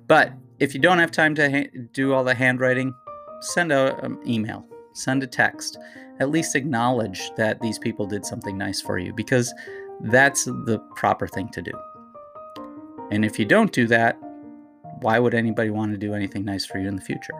But 0.06 0.32
if 0.58 0.74
you 0.74 0.80
don't 0.80 0.98
have 0.98 1.10
time 1.10 1.34
to 1.34 1.50
ha- 1.50 1.70
do 1.92 2.14
all 2.14 2.24
the 2.24 2.34
handwriting, 2.34 2.94
send 3.40 3.72
out 3.72 4.02
an 4.04 4.18
email. 4.26 4.66
Send 4.96 5.22
a 5.22 5.26
text. 5.26 5.78
At 6.18 6.30
least 6.30 6.56
acknowledge 6.56 7.30
that 7.36 7.60
these 7.60 7.78
people 7.78 8.06
did 8.06 8.24
something 8.24 8.56
nice 8.56 8.80
for 8.80 8.98
you 8.98 9.12
because 9.12 9.52
that's 10.00 10.44
the 10.44 10.80
proper 10.94 11.26
thing 11.26 11.48
to 11.50 11.62
do. 11.62 11.72
And 13.10 13.24
if 13.24 13.38
you 13.38 13.44
don't 13.44 13.72
do 13.72 13.86
that, 13.88 14.18
why 15.00 15.18
would 15.18 15.34
anybody 15.34 15.70
want 15.70 15.92
to 15.92 15.98
do 15.98 16.14
anything 16.14 16.44
nice 16.44 16.64
for 16.64 16.78
you 16.78 16.88
in 16.88 16.96
the 16.96 17.02
future? 17.02 17.34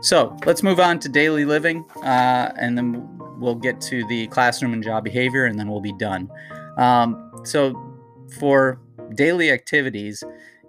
So 0.00 0.36
let's 0.46 0.62
move 0.62 0.80
on 0.80 0.98
to 1.00 1.08
daily 1.08 1.44
living, 1.44 1.84
uh, 2.02 2.52
and 2.56 2.76
then 2.76 3.06
we'll 3.38 3.54
get 3.54 3.80
to 3.82 4.06
the 4.08 4.26
classroom 4.28 4.72
and 4.72 4.82
job 4.82 5.04
behavior, 5.04 5.44
and 5.44 5.58
then 5.58 5.68
we'll 5.68 5.80
be 5.80 5.92
done. 5.92 6.30
Um, 6.78 7.30
so 7.44 7.74
for 8.38 8.80
daily 9.14 9.50
activities, 9.50 10.24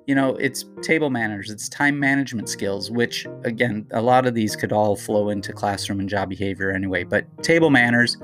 you 0.08 0.16
know, 0.16 0.36
it's 0.36 0.66
table 0.82 1.10
manners, 1.10 1.50
it's 1.50 1.70
time 1.70 2.00
management 2.00 2.50
skills, 2.50 2.90
which 2.90 3.28
again, 3.44 3.86
a 3.92 4.02
lot 4.02 4.26
of 4.26 4.34
these 4.34 4.56
could 4.56 4.72
all 4.72 4.96
flow 4.96 5.30
into 5.30 5.54
classroom 5.54 6.00
and 6.00 6.10
job 6.10 6.30
behavior 6.30 6.72
anyway. 6.72 7.04
But 7.04 7.26
table 7.44 7.70
manners, 7.70 8.18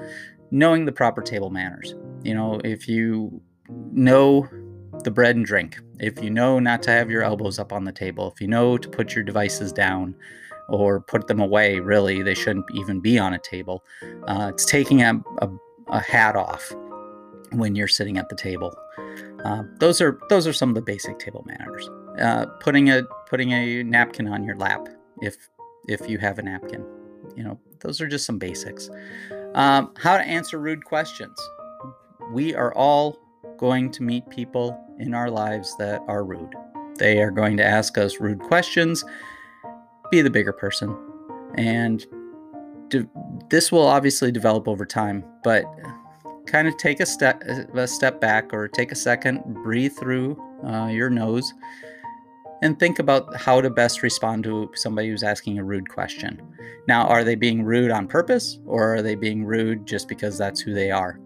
knowing 0.51 0.85
the 0.85 0.91
proper 0.91 1.21
table 1.21 1.49
manners. 1.49 1.95
You 2.23 2.33
know, 2.33 2.59
if 2.63 2.87
you 2.87 3.41
know 3.91 4.47
the 5.03 5.11
bread 5.11 5.35
and 5.35 5.45
drink, 5.45 5.79
if 5.99 6.21
you 6.21 6.29
know 6.29 6.59
not 6.59 6.83
to 6.83 6.91
have 6.91 7.09
your 7.09 7.23
elbows 7.23 7.59
up 7.59 7.71
on 7.71 7.83
the 7.83 7.91
table, 7.91 8.31
if 8.31 8.41
you 8.41 8.47
know 8.47 8.77
to 8.77 8.89
put 8.89 9.15
your 9.15 9.23
devices 9.23 9.71
down 9.71 10.15
or 10.69 10.99
put 10.99 11.27
them 11.27 11.39
away, 11.39 11.79
really, 11.79 12.21
they 12.21 12.33
shouldn't 12.33 12.65
even 12.73 12.99
be 12.99 13.17
on 13.17 13.33
a 13.33 13.39
table. 13.39 13.83
Uh, 14.27 14.51
it's 14.53 14.65
taking 14.65 15.01
a, 15.01 15.21
a, 15.39 15.49
a, 15.87 15.99
hat 15.99 16.35
off 16.35 16.73
when 17.51 17.75
you're 17.75 17.87
sitting 17.87 18.17
at 18.17 18.27
the 18.27 18.35
table. 18.35 18.75
Uh, 19.47 19.63
those 19.79 20.01
are 20.01 20.19
those 20.29 20.45
are 20.45 20.51
some 20.51 20.67
of 20.67 20.75
the 20.75 20.81
basic 20.81 21.19
table 21.19 21.45
manners. 21.47 21.89
Uh, 22.19 22.45
putting 22.59 22.89
a 22.89 23.03
putting 23.29 23.53
a 23.53 23.81
napkin 23.83 24.27
on 24.27 24.43
your 24.43 24.57
lap 24.57 24.89
if 25.21 25.37
if 25.87 26.09
you 26.09 26.17
have 26.17 26.37
a 26.37 26.41
napkin, 26.41 26.85
you 27.33 27.43
know, 27.43 27.57
those 27.79 28.01
are 28.01 28.07
just 28.07 28.25
some 28.25 28.37
basics. 28.37 28.89
Um, 29.55 29.93
how 29.97 30.17
to 30.17 30.23
answer 30.23 30.59
rude 30.59 30.83
questions. 30.83 31.39
We 32.33 32.55
are 32.55 32.73
all 32.75 33.17
going 33.57 33.89
to 33.91 34.03
meet 34.03 34.29
people 34.29 34.77
in 34.99 35.13
our 35.13 35.29
lives 35.29 35.77
that 35.77 36.01
are 36.09 36.25
rude. 36.25 36.53
They 36.97 37.21
are 37.21 37.31
going 37.31 37.55
to 37.55 37.65
ask 37.65 37.97
us 37.97 38.19
rude 38.19 38.39
questions. 38.39 39.05
Be 40.11 40.21
the 40.21 40.29
bigger 40.29 40.51
person. 40.51 40.97
And 41.55 42.05
de- 42.89 43.07
this 43.49 43.71
will 43.71 43.87
obviously 43.87 44.29
develop 44.29 44.67
over 44.67 44.85
time, 44.85 45.23
but 45.43 45.63
kind 46.47 46.67
of 46.67 46.77
take 46.77 46.99
a 46.99 47.05
step 47.05 47.43
a 47.43 47.87
step 47.87 48.19
back 48.19 48.53
or 48.53 48.67
take 48.67 48.91
a 48.91 48.95
second, 48.95 49.43
breathe 49.63 49.93
through 49.93 50.41
uh, 50.65 50.87
your 50.87 51.09
nose 51.09 51.53
and 52.61 52.79
think 52.79 52.99
about 52.99 53.35
how 53.35 53.61
to 53.61 53.69
best 53.69 54.01
respond 54.01 54.43
to 54.43 54.71
somebody 54.73 55.09
who's 55.09 55.23
asking 55.23 55.59
a 55.59 55.63
rude 55.63 55.87
question. 55.89 56.41
Now, 56.87 57.05
are 57.07 57.23
they 57.23 57.35
being 57.35 57.63
rude 57.63 57.91
on 57.91 58.07
purpose 58.07 58.59
or 58.65 58.95
are 58.95 59.01
they 59.01 59.15
being 59.15 59.45
rude 59.45 59.85
just 59.85 60.07
because 60.07 60.37
that's 60.37 60.59
who 60.59 60.73
they 60.73 60.89
are? 60.89 61.19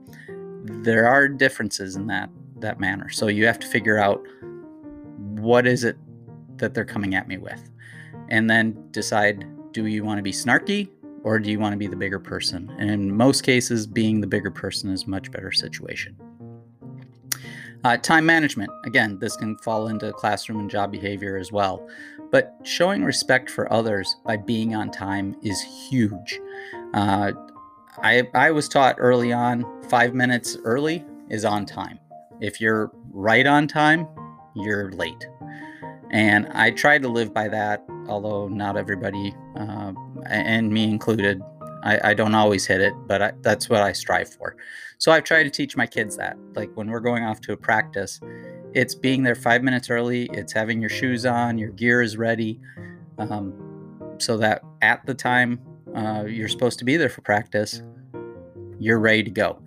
There 0.63 1.07
are 1.07 1.27
differences 1.27 1.95
in 1.95 2.07
that 2.07 2.29
that 2.59 2.79
manner. 2.79 3.09
So 3.09 3.27
you 3.27 3.45
have 3.45 3.59
to 3.59 3.67
figure 3.67 3.97
out 3.97 4.21
what 5.17 5.65
is 5.65 5.83
it 5.83 5.97
that 6.57 6.73
they're 6.73 6.85
coming 6.85 7.15
at 7.15 7.27
me 7.27 7.37
with. 7.37 7.71
And 8.29 8.49
then 8.49 8.77
decide 8.91 9.45
do 9.71 9.85
you 9.85 10.03
want 10.03 10.17
to 10.17 10.23
be 10.23 10.31
snarky 10.31 10.89
or 11.23 11.39
do 11.39 11.49
you 11.49 11.59
want 11.59 11.73
to 11.73 11.77
be 11.77 11.87
the 11.87 11.95
bigger 11.95 12.19
person? 12.19 12.73
And 12.79 12.89
in 12.89 13.15
most 13.15 13.43
cases, 13.43 13.87
being 13.87 14.21
the 14.21 14.27
bigger 14.27 14.51
person 14.51 14.89
is 14.91 15.07
much 15.07 15.31
better 15.31 15.51
situation. 15.51 16.15
Uh, 17.83 17.97
time 17.97 18.25
management. 18.25 18.69
Again, 18.85 19.17
this 19.19 19.35
can 19.35 19.57
fall 19.57 19.87
into 19.87 20.11
classroom 20.13 20.59
and 20.59 20.69
job 20.69 20.91
behavior 20.91 21.37
as 21.37 21.51
well. 21.51 21.87
But 22.31 22.55
showing 22.63 23.03
respect 23.03 23.49
for 23.49 23.71
others 23.73 24.15
by 24.25 24.37
being 24.37 24.75
on 24.75 24.91
time 24.91 25.35
is 25.41 25.61
huge. 25.61 26.39
Uh, 26.93 27.31
I, 28.03 28.27
I 28.33 28.51
was 28.51 28.69
taught 28.69 28.95
early 28.99 29.33
on 29.33 29.65
five 29.89 30.13
minutes 30.13 30.57
early 30.63 31.03
is 31.29 31.43
on 31.43 31.65
time. 31.65 31.99
If 32.39 32.61
you're 32.61 32.91
right 33.11 33.45
on 33.45 33.67
time, 33.67 34.07
you're 34.55 34.91
late. 34.91 35.27
And 36.11 36.47
I 36.49 36.71
try 36.71 36.97
to 36.97 37.07
live 37.07 37.33
by 37.33 37.47
that, 37.47 37.83
although 38.07 38.47
not 38.47 38.77
everybody, 38.77 39.33
uh, 39.55 39.93
and 40.25 40.71
me 40.71 40.85
included, 40.85 41.41
I, 41.83 42.11
I, 42.11 42.13
don't 42.13 42.35
always 42.35 42.65
hit 42.65 42.81
it, 42.81 42.93
but 43.07 43.21
I, 43.21 43.31
that's 43.41 43.69
what 43.69 43.81
I 43.81 43.91
strive 43.91 44.33
for. 44.33 44.55
So 44.97 45.11
I've 45.11 45.23
tried 45.23 45.43
to 45.43 45.49
teach 45.49 45.75
my 45.75 45.87
kids 45.87 46.17
that. 46.17 46.37
Like 46.53 46.71
when 46.75 46.89
we're 46.89 46.99
going 46.99 47.23
off 47.23 47.41
to 47.41 47.53
a 47.53 47.57
practice, 47.57 48.19
it's 48.73 48.95
being 48.95 49.23
there 49.23 49.35
five 49.35 49.63
minutes 49.63 49.89
early, 49.89 50.29
it's 50.33 50.53
having 50.53 50.79
your 50.79 50.89
shoes 50.89 51.25
on, 51.25 51.57
your 51.57 51.71
gear 51.71 52.01
is 52.01 52.17
ready, 52.17 52.59
um, 53.17 54.15
so 54.17 54.37
that 54.37 54.61
at 54.81 55.05
the 55.05 55.13
time 55.13 55.59
uh, 55.95 56.25
you're 56.27 56.47
supposed 56.47 56.79
to 56.79 56.85
be 56.85 56.97
there 56.97 57.09
for 57.09 57.21
practice, 57.21 57.81
you're 58.79 58.99
ready 58.99 59.23
to 59.23 59.31
go. 59.31 59.61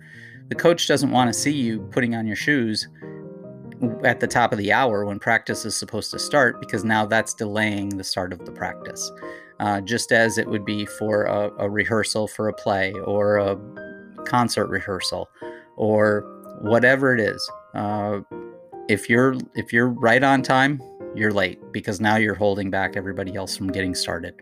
The 0.49 0.55
coach 0.55 0.87
doesn't 0.87 1.11
want 1.11 1.27
to 1.29 1.33
see 1.33 1.51
you 1.51 1.81
putting 1.91 2.15
on 2.15 2.27
your 2.27 2.35
shoes 2.35 2.87
at 4.03 4.19
the 4.19 4.27
top 4.27 4.51
of 4.51 4.57
the 4.57 4.71
hour 4.71 5.05
when 5.05 5.19
practice 5.19 5.65
is 5.65 5.75
supposed 5.75 6.11
to 6.11 6.19
start 6.19 6.59
because 6.59 6.83
now 6.83 7.05
that's 7.05 7.33
delaying 7.33 7.89
the 7.89 8.03
start 8.03 8.31
of 8.31 8.45
the 8.45 8.51
practice. 8.51 9.11
Uh, 9.59 9.79
just 9.79 10.11
as 10.11 10.37
it 10.37 10.45
would 10.47 10.65
be 10.65 10.85
for 10.85 11.23
a, 11.23 11.49
a, 11.59 11.69
rehearsal 11.69 12.27
for 12.27 12.49
a 12.49 12.53
play 12.53 12.91
or 13.05 13.37
a 13.37 13.57
concert 14.25 14.67
rehearsal 14.67 15.29
or 15.77 16.57
whatever 16.59 17.13
it 17.13 17.21
is. 17.21 17.49
Uh, 17.73 18.19
if 18.89 19.09
you're 19.09 19.35
if 19.55 19.71
you're 19.71 19.87
right 19.87 20.23
on 20.23 20.41
time, 20.41 20.81
you're 21.15 21.31
late 21.31 21.59
because 21.71 22.01
now 22.01 22.17
you're 22.17 22.35
holding 22.35 22.69
back 22.69 22.97
everybody 22.97 23.35
else 23.35 23.55
from 23.55 23.71
getting 23.71 23.95
started. 23.95 24.35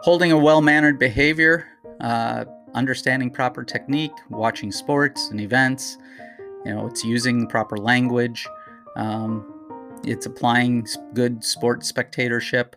Holding 0.00 0.30
a 0.30 0.38
well-mannered 0.38 0.98
behavior, 0.98 1.66
uh, 2.00 2.44
understanding 2.74 3.30
proper 3.30 3.64
technique, 3.64 4.12
watching 4.30 4.70
sports 4.70 5.30
and 5.30 5.40
events, 5.40 5.98
you 6.64 6.72
know, 6.72 6.86
it's 6.86 7.04
using 7.04 7.46
proper 7.46 7.76
language. 7.76 8.46
Um, 8.96 9.44
it's 10.04 10.26
applying 10.26 10.86
good 11.14 11.42
sports 11.42 11.88
spectatorship. 11.88 12.76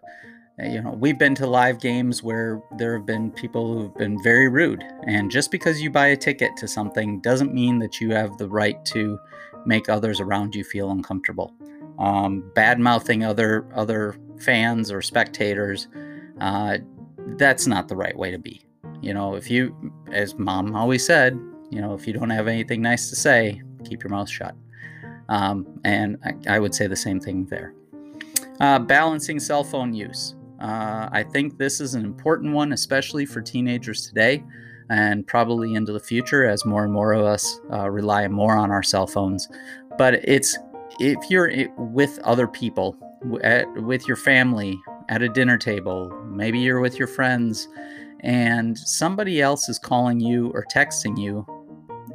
Uh, 0.62 0.68
you 0.68 0.82
know, 0.82 0.92
we've 0.92 1.18
been 1.18 1.36
to 1.36 1.48
live 1.48 1.80
games 1.80 2.22
where 2.22 2.62
there 2.78 2.94
have 2.96 3.06
been 3.06 3.32
people 3.32 3.78
who've 3.78 3.96
been 3.96 4.22
very 4.22 4.48
rude. 4.48 4.84
And 5.08 5.32
just 5.32 5.52
because 5.52 5.82
you 5.82 5.90
buy 5.90 6.08
a 6.08 6.18
ticket 6.18 6.56
to 6.58 6.68
something 6.68 7.20
doesn't 7.22 7.54
mean 7.54 7.80
that 7.80 8.00
you 8.00 8.12
have 8.12 8.38
the 8.38 8.48
right 8.48 8.84
to 8.86 9.20
make 9.66 9.90
others 9.90 10.20
around 10.20 10.56
you 10.56 10.64
feel 10.64 10.92
uncomfortable. 10.92 11.54
Um, 12.00 12.52
bad 12.56 12.80
mouthing 12.80 13.24
other 13.24 13.68
other 13.76 14.16
fans 14.40 14.92
or 14.92 15.02
spectators, 15.02 15.88
uh, 16.40 16.80
that's 17.38 17.68
not 17.68 17.88
the 17.88 17.96
right 17.96 18.18
way 18.18 18.32
to 18.32 18.40
be. 18.40 18.66
You 19.02 19.14
know, 19.14 19.36
if 19.36 19.50
you, 19.50 19.94
as 20.12 20.36
mom 20.38 20.76
always 20.76 21.06
said, 21.06 21.40
you 21.70 21.80
know, 21.80 21.94
if 21.94 22.08
you 22.08 22.14
don't 22.14 22.30
have 22.30 22.48
anything 22.48 22.82
nice 22.82 23.10
to 23.10 23.16
say, 23.16 23.62
keep 23.86 24.04
your 24.04 24.10
mouth 24.10 24.30
shut. 24.30 24.56
Um, 25.30 25.80
and 25.84 26.18
I, 26.26 26.56
I, 26.56 26.60
would 26.60 26.76
say 26.76 26.88
the 26.88 26.96
same 26.96 27.20
thing 27.20 27.46
there. 27.46 27.74
Uh, 28.60 28.80
balancing 28.80 29.40
cell 29.40 29.64
phone 29.64 29.94
use. 29.94 30.36
Uh, 30.62 31.10
I 31.12 31.24
think 31.24 31.58
this 31.58 31.82
is 31.82 31.96
an 31.96 32.06
important 32.06 32.54
one, 32.54 32.72
especially 32.72 33.26
for 33.26 33.42
teenagers 33.42 34.08
today 34.08 34.44
and 34.90 35.26
probably 35.26 35.74
into 35.74 35.94
the 35.94 36.00
future 36.00 36.46
as 36.46 36.66
more 36.66 36.84
and 36.84 36.94
more 36.94 37.14
of 37.14 37.24
us 37.26 37.60
uh, 37.72 37.90
rely 37.90 38.28
more 38.28 38.56
on 38.56 38.72
our 38.72 38.84
cell 38.84 39.08
phones. 39.08 39.48
But 39.98 40.16
it's 40.28 40.58
if 41.00 41.18
you're 41.30 41.52
with 41.78 42.20
other 42.24 42.48
people, 42.48 42.98
at, 43.44 43.72
with 43.82 44.08
your 44.08 44.18
family, 44.18 44.80
at 45.10 45.22
a 45.22 45.30
dinner 45.30 45.58
table, 45.58 46.10
maybe 46.28 46.60
you're 46.60 46.82
with 46.82 47.00
your 47.00 47.08
friends, 47.08 47.68
and 48.20 48.78
somebody 48.78 49.42
else 49.42 49.68
is 49.68 49.80
calling 49.80 50.20
you 50.20 50.52
or 50.54 50.66
texting 50.72 51.18
you 51.20 51.46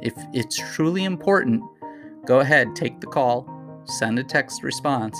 if 0.01 0.13
it's 0.33 0.57
truly 0.75 1.03
important, 1.03 1.63
go 2.25 2.39
ahead, 2.39 2.75
take 2.75 2.99
the 2.99 3.07
call, 3.07 3.47
send 3.85 4.19
a 4.19 4.23
text 4.23 4.63
response, 4.63 5.17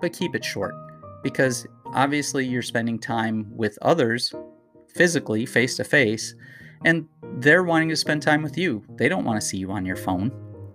but 0.00 0.12
keep 0.12 0.34
it 0.34 0.44
short 0.44 0.74
because 1.22 1.66
obviously 1.92 2.46
you're 2.46 2.62
spending 2.62 2.98
time 2.98 3.46
with 3.56 3.78
others 3.82 4.34
physically, 4.88 5.46
face 5.46 5.76
to 5.76 5.84
face, 5.84 6.34
and 6.84 7.06
they're 7.38 7.62
wanting 7.62 7.88
to 7.88 7.96
spend 7.96 8.22
time 8.22 8.42
with 8.42 8.58
you. 8.58 8.84
They 8.96 9.08
don't 9.08 9.24
want 9.24 9.40
to 9.40 9.46
see 9.46 9.56
you 9.56 9.70
on 9.70 9.86
your 9.86 9.96
phone. 9.96 10.32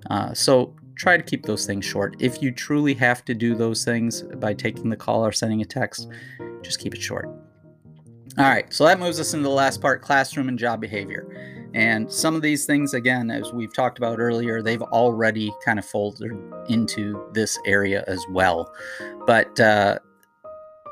Uh, 0.10 0.34
so 0.34 0.76
try 0.96 1.18
to 1.18 1.24
keep 1.24 1.46
those 1.46 1.66
things 1.66 1.86
short. 1.86 2.16
If 2.20 2.42
you 2.42 2.52
truly 2.52 2.94
have 2.96 3.24
to 3.26 3.34
do 3.34 3.56
those 3.56 3.84
things 3.84 4.24
by 4.38 4.54
taking 4.54 4.90
the 4.90 4.96
call 4.96 5.26
or 5.26 5.32
sending 5.32 5.62
a 5.62 5.66
text, 5.66 6.10
just 6.62 6.80
keep 6.80 6.96
it 6.96 7.02
short. 7.02 7.28
All 8.38 8.46
right, 8.46 8.72
so 8.72 8.86
that 8.86 9.00
moves 9.00 9.20
us 9.20 9.34
into 9.34 9.44
the 9.44 9.50
last 9.50 9.82
part 9.82 10.02
classroom 10.02 10.48
and 10.48 10.60
job 10.60 10.80
behavior. 10.80 11.28
And 11.74 12.12
some 12.12 12.36
of 12.36 12.42
these 12.42 12.66
things, 12.66 12.94
again, 12.94 13.30
as 13.30 13.52
we've 13.52 13.74
talked 13.74 13.98
about 13.98 14.20
earlier, 14.20 14.62
they've 14.62 14.82
already 14.82 15.52
kind 15.64 15.80
of 15.80 15.86
folded 15.86 16.32
into 16.70 17.28
this 17.34 17.58
area 17.66 18.04
as 18.08 18.24
well. 18.30 18.72
But 19.26 19.60
uh, 19.60 20.00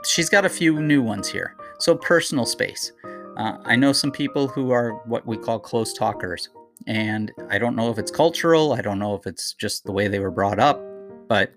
she's 0.05 0.29
got 0.29 0.45
a 0.45 0.50
few 0.50 0.81
new 0.81 1.01
ones 1.01 1.29
here. 1.29 1.55
So, 1.79 1.95
personal 1.95 2.45
space. 2.45 2.91
Uh, 3.38 3.57
I 3.65 3.75
know 3.75 3.91
some 3.91 4.12
people 4.12 4.47
who 4.47 4.71
are 4.71 4.93
what 5.05 5.25
we 5.25 5.38
call 5.38 5.59
close 5.59 5.93
talkers. 5.93 6.50
And 6.88 7.31
I 7.50 7.57
don't 7.57 7.75
know 7.75 7.89
if 7.89 7.97
it's 7.97 8.12
cultural, 8.12 8.74
I 8.74 8.81
don't 8.81 9.00
know 9.00 9.15
if 9.15 9.25
it's 9.25 9.53
just 9.53 9.85
the 9.85 9.91
way 9.91 10.07
they 10.07 10.19
were 10.19 10.31
brought 10.31 10.59
up, 10.59 10.81
but 11.27 11.53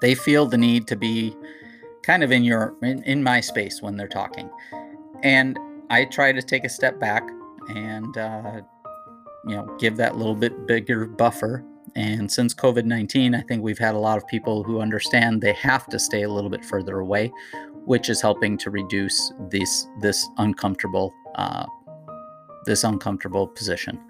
they 0.00 0.14
feel 0.14 0.46
the 0.46 0.58
need 0.58 0.86
to 0.88 0.96
be 0.96 1.34
kind 2.02 2.22
of 2.22 2.32
in 2.32 2.44
your 2.44 2.74
in, 2.82 3.02
in 3.04 3.22
my 3.22 3.40
space 3.40 3.80
when 3.82 3.96
they're 3.96 4.08
talking. 4.08 4.50
And 5.22 5.58
I 5.90 6.04
try 6.04 6.32
to 6.32 6.42
take 6.42 6.64
a 6.64 6.68
step 6.68 6.98
back 7.00 7.22
and 7.68 8.16
uh, 8.16 8.60
you 9.46 9.56
know 9.56 9.76
give 9.78 9.96
that 9.96 10.16
little 10.16 10.34
bit 10.34 10.66
bigger 10.66 11.06
buffer. 11.06 11.64
And 11.98 12.30
since 12.30 12.54
COVID 12.54 12.84
19, 12.84 13.34
I 13.34 13.40
think 13.40 13.60
we've 13.60 13.78
had 13.78 13.96
a 13.96 13.98
lot 13.98 14.18
of 14.18 14.26
people 14.28 14.62
who 14.62 14.80
understand 14.80 15.42
they 15.42 15.52
have 15.54 15.88
to 15.88 15.98
stay 15.98 16.22
a 16.22 16.28
little 16.28 16.48
bit 16.48 16.64
further 16.64 17.00
away, 17.00 17.32
which 17.86 18.08
is 18.08 18.20
helping 18.20 18.56
to 18.58 18.70
reduce 18.70 19.32
this 19.50 19.88
this 20.00 20.28
uncomfortable 20.36 21.12
uh, 21.34 21.66
this 22.66 22.84
uncomfortable 22.84 23.48
position. 23.48 24.00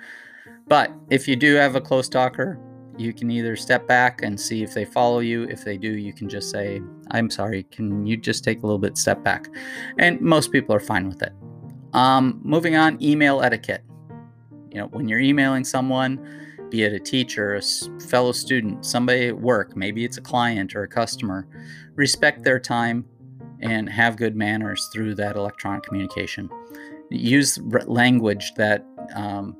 But 0.67 0.93
if 1.09 1.27
you 1.27 1.35
do 1.35 1.55
have 1.55 1.77
a 1.77 1.81
close 1.81 2.11
talker, 2.11 2.61
you 2.99 3.15
can 3.15 3.31
either 3.31 3.57
step 3.57 3.89
back 3.89 4.21
and 4.21 4.39
see 4.39 4.63
if 4.63 4.75
they 4.75 4.85
follow 4.85 5.21
you. 5.21 5.45
If 5.45 5.65
they 5.65 5.79
do, 5.79 5.91
you 5.91 6.13
can 6.13 6.29
just 6.29 6.51
say, 6.51 6.83
I'm 7.13 7.31
sorry, 7.31 7.63
can 7.71 8.07
you 8.07 8.19
just 8.19 8.45
take 8.45 8.59
a 8.59 8.67
little 8.67 8.79
bit 8.79 8.99
step 8.99 9.25
back? 9.25 9.49
And 9.99 10.21
most 10.21 10.53
people 10.53 10.75
are 10.75 10.81
fine 10.81 11.09
with 11.09 11.23
it. 11.23 11.33
Um, 11.95 12.39
moving 12.43 12.77
on, 12.77 13.03
email 13.03 13.41
etiquette. 13.41 13.83
You 14.71 14.81
know, 14.81 14.89
when 14.89 15.09
you're 15.09 15.21
emailing 15.21 15.65
someone, 15.65 16.48
be 16.71 16.83
it 16.83 16.93
a 16.93 16.99
teacher, 16.99 17.55
a 17.55 17.63
fellow 18.03 18.33
student, 18.33 18.85
somebody 18.85 19.29
at 19.29 19.39
work, 19.39 19.77
maybe 19.77 20.05
it's 20.05 20.19
a 20.19 20.21
client 20.21 20.75
or 20.75 20.83
a 20.83 20.89
customer, 20.89 21.47
respect 21.95 22.45
their 22.45 22.61
time 22.61 23.05
and 23.61 23.89
have 23.89 24.17
good 24.17 24.37
manners 24.37 24.89
through 24.93 25.15
that 25.17 25.37
electronic 25.37 25.83
communication. 25.83 26.49
Use 27.11 27.59
language 27.87 28.55
that 28.55 28.85
um, 29.15 29.57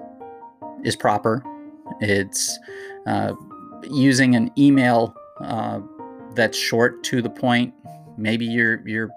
is 0.85 0.95
proper. 0.95 1.43
It's 2.01 2.59
uh, 3.07 3.35
using 3.91 4.37
an 4.37 4.51
email 4.59 5.15
uh, 5.41 5.81
that's 6.35 6.57
short 6.57 7.03
to 7.05 7.23
the 7.23 7.31
point. 7.31 7.75
Maybe 8.17 8.45
you're 8.45 8.87
you're 8.87 9.11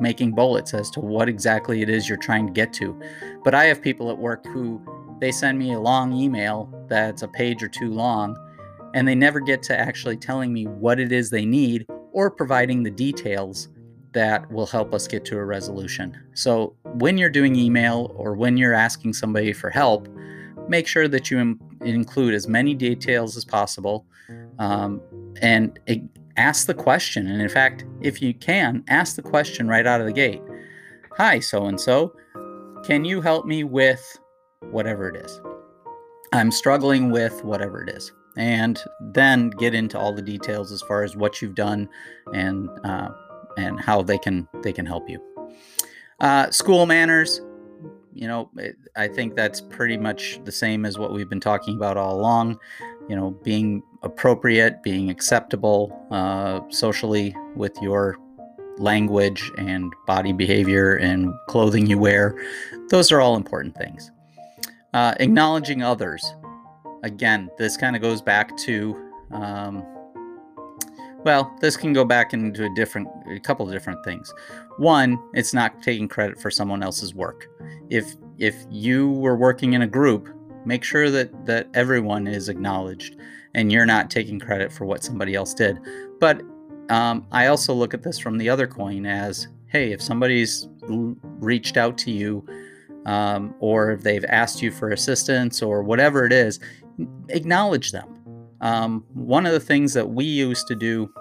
making 0.00 0.32
bullets 0.32 0.72
as 0.72 0.90
to 0.90 1.00
what 1.00 1.28
exactly 1.28 1.82
it 1.82 1.90
is 1.90 2.08
you're 2.08 2.18
trying 2.18 2.46
to 2.46 2.52
get 2.52 2.72
to. 2.72 2.98
But 3.44 3.54
I 3.54 3.64
have 3.64 3.82
people 3.82 4.10
at 4.10 4.16
work 4.16 4.44
who 4.46 4.80
they 5.20 5.32
send 5.32 5.58
me 5.58 5.72
a 5.72 5.80
long 5.80 6.12
email 6.12 6.72
that's 6.88 7.22
a 7.22 7.28
page 7.28 7.62
or 7.62 7.68
two 7.68 7.90
long, 7.90 8.36
and 8.94 9.06
they 9.06 9.14
never 9.14 9.40
get 9.40 9.62
to 9.64 9.78
actually 9.78 10.16
telling 10.16 10.52
me 10.52 10.66
what 10.66 10.98
it 11.00 11.12
is 11.12 11.30
they 11.30 11.44
need 11.44 11.86
or 12.12 12.30
providing 12.30 12.82
the 12.82 12.90
details 12.90 13.68
that 14.12 14.50
will 14.50 14.66
help 14.66 14.94
us 14.94 15.06
get 15.06 15.24
to 15.26 15.36
a 15.36 15.44
resolution. 15.44 16.18
So 16.34 16.74
when 16.94 17.18
you're 17.18 17.30
doing 17.30 17.54
email 17.56 18.12
or 18.16 18.34
when 18.34 18.56
you're 18.56 18.74
asking 18.74 19.12
somebody 19.12 19.52
for 19.52 19.70
help, 19.70 20.08
make 20.68 20.86
sure 20.86 21.08
that 21.08 21.30
you 21.30 21.38
Im- 21.38 21.60
include 21.82 22.34
as 22.34 22.48
many 22.48 22.74
details 22.74 23.36
as 23.36 23.44
possible 23.44 24.06
um, 24.58 25.00
and 25.40 25.78
it, 25.86 26.02
ask 26.36 26.66
the 26.66 26.74
question. 26.74 27.26
And 27.26 27.40
in 27.40 27.48
fact, 27.48 27.84
if 28.00 28.22
you 28.22 28.34
can, 28.34 28.84
ask 28.88 29.16
the 29.16 29.22
question 29.22 29.68
right 29.68 29.86
out 29.86 30.00
of 30.00 30.06
the 30.06 30.12
gate 30.12 30.42
Hi, 31.16 31.40
so 31.40 31.66
and 31.66 31.80
so, 31.80 32.14
can 32.84 33.04
you 33.04 33.20
help 33.20 33.44
me 33.44 33.64
with 33.64 34.18
whatever 34.70 35.08
it 35.08 35.16
is? 35.16 35.40
I'm 36.32 36.50
struggling 36.50 37.10
with 37.10 37.42
whatever 37.44 37.82
it 37.82 37.90
is. 37.90 38.12
And 38.36 38.80
then 39.00 39.50
get 39.50 39.74
into 39.74 39.98
all 39.98 40.12
the 40.12 40.22
details 40.22 40.70
as 40.70 40.82
far 40.82 41.02
as 41.02 41.16
what 41.16 41.42
you've 41.42 41.56
done 41.56 41.88
and 42.32 42.68
uh, 42.84 43.08
and 43.56 43.80
how 43.80 44.02
they 44.02 44.18
can 44.18 44.48
they 44.62 44.72
can 44.72 44.86
help 44.86 45.08
you. 45.08 45.20
Uh, 46.20 46.50
school 46.50 46.86
manners, 46.86 47.40
you 48.12 48.28
know, 48.28 48.50
I 48.96 49.08
think 49.08 49.34
that's 49.34 49.60
pretty 49.60 49.96
much 49.96 50.40
the 50.44 50.52
same 50.52 50.84
as 50.84 50.98
what 50.98 51.12
we've 51.12 51.28
been 51.28 51.40
talking 51.40 51.76
about 51.76 51.96
all 51.96 52.16
along. 52.16 52.58
You 53.08 53.16
know, 53.16 53.30
being 53.42 53.82
appropriate, 54.02 54.82
being 54.82 55.10
acceptable 55.10 56.06
uh, 56.12 56.60
socially 56.68 57.34
with 57.56 57.76
your 57.82 58.18
language 58.76 59.50
and 59.58 59.92
body 60.06 60.32
behavior 60.32 60.94
and 60.96 61.32
clothing 61.48 61.86
you 61.86 61.98
wear. 61.98 62.40
Those 62.90 63.10
are 63.10 63.20
all 63.20 63.34
important 63.34 63.76
things. 63.76 64.12
Uh, 64.94 65.14
acknowledging 65.20 65.82
others. 65.82 66.34
Again, 67.02 67.50
this 67.58 67.76
kind 67.76 67.94
of 67.94 68.02
goes 68.02 68.22
back 68.22 68.56
to 68.58 68.96
um, 69.30 69.84
well, 71.24 71.54
this 71.60 71.76
can 71.76 71.92
go 71.92 72.04
back 72.04 72.32
into 72.32 72.64
a 72.64 72.74
different, 72.74 73.08
a 73.30 73.40
couple 73.40 73.66
of 73.66 73.72
different 73.72 74.04
things. 74.04 74.32
One, 74.78 75.18
it's 75.34 75.52
not 75.52 75.82
taking 75.82 76.08
credit 76.08 76.40
for 76.40 76.50
someone 76.50 76.82
else's 76.82 77.14
work. 77.14 77.48
If 77.90 78.16
if 78.38 78.54
you 78.70 79.10
were 79.10 79.36
working 79.36 79.72
in 79.72 79.82
a 79.82 79.86
group, 79.86 80.28
make 80.64 80.84
sure 80.84 81.10
that 81.10 81.44
that 81.46 81.68
everyone 81.74 82.26
is 82.26 82.48
acknowledged, 82.48 83.16
and 83.54 83.72
you're 83.72 83.86
not 83.86 84.10
taking 84.10 84.38
credit 84.38 84.72
for 84.72 84.84
what 84.84 85.02
somebody 85.02 85.34
else 85.34 85.54
did. 85.54 85.78
But 86.20 86.42
um, 86.88 87.26
I 87.32 87.48
also 87.48 87.74
look 87.74 87.94
at 87.94 88.02
this 88.02 88.18
from 88.18 88.38
the 88.38 88.48
other 88.48 88.66
coin 88.66 89.04
as, 89.04 89.48
hey, 89.66 89.92
if 89.92 90.00
somebody's 90.00 90.68
reached 90.88 91.76
out 91.76 91.98
to 91.98 92.10
you, 92.10 92.46
um, 93.08 93.54
or 93.60 93.92
if 93.92 94.02
they've 94.02 94.24
asked 94.28 94.62
you 94.62 94.70
for 94.70 94.90
assistance 94.90 95.62
or 95.62 95.82
whatever 95.82 96.26
it 96.26 96.32
is, 96.32 96.60
acknowledge 97.28 97.92
them 97.92 98.18
um, 98.60 99.04
one 99.14 99.46
of 99.46 99.52
the 99.52 99.60
things 99.60 99.94
that 99.94 100.08
we 100.08 100.24
used 100.24 100.66
to 100.68 100.74
do, 100.74 101.12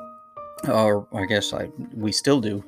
or 0.68 1.08
I 1.14 1.26
guess 1.26 1.54
I, 1.54 1.70
we 1.94 2.12
still 2.12 2.42
do, 2.42 2.64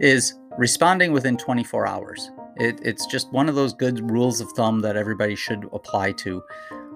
is 0.00 0.34
responding 0.58 1.12
within 1.12 1.36
24 1.36 1.86
hours. 1.86 2.30
It, 2.56 2.80
it's 2.82 3.06
just 3.06 3.32
one 3.32 3.48
of 3.48 3.54
those 3.54 3.72
good 3.72 4.10
rules 4.10 4.40
of 4.40 4.50
thumb 4.52 4.80
that 4.80 4.96
everybody 4.96 5.34
should 5.34 5.68
apply 5.72 6.12
to. 6.12 6.42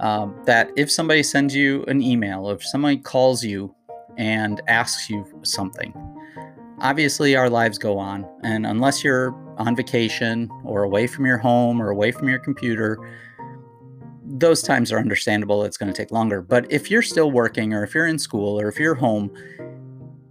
Um, 0.01 0.41
that 0.45 0.71
if 0.77 0.91
somebody 0.91 1.23
sends 1.23 1.55
you 1.55 1.83
an 1.85 2.03
email, 2.03 2.51
if 2.51 2.63
somebody 2.63 2.99
calls 2.99 3.43
you 3.43 3.75
and 4.19 4.61
asks 4.69 5.09
you 5.09 5.25
something, 5.43 5.95
obviously 6.81 7.35
our 7.35 7.49
lives 7.49 7.79
go 7.79 7.99
on. 7.99 8.27
And 8.43 8.67
unless 8.67 9.03
you're 9.03 9.31
on 9.59 9.77
vacation 9.77 10.51
or 10.65 10.83
away 10.83 11.07
from 11.07 11.27
your 11.27 11.39
home 11.39 11.81
or 11.81 11.91
away 11.91 12.13
from 12.13 12.29
your 12.29 12.39
computer, 12.39 12.99
those 14.25 14.63
times 14.63 14.93
are 14.93 14.99
understandable. 14.99 15.65
It's 15.65 15.77
going 15.77 15.93
to 15.93 15.97
take 15.97 16.11
longer. 16.11 16.43
But 16.43 16.71
if 16.71 16.91
you're 16.91 17.03
still 17.03 17.31
working 17.31 17.73
or 17.73 17.85
if 17.85 17.95
you're 17.95 18.07
in 18.07 18.19
school 18.19 18.61
or 18.61 18.69
if 18.69 18.79
you're 18.79 18.95
home, 18.95 19.31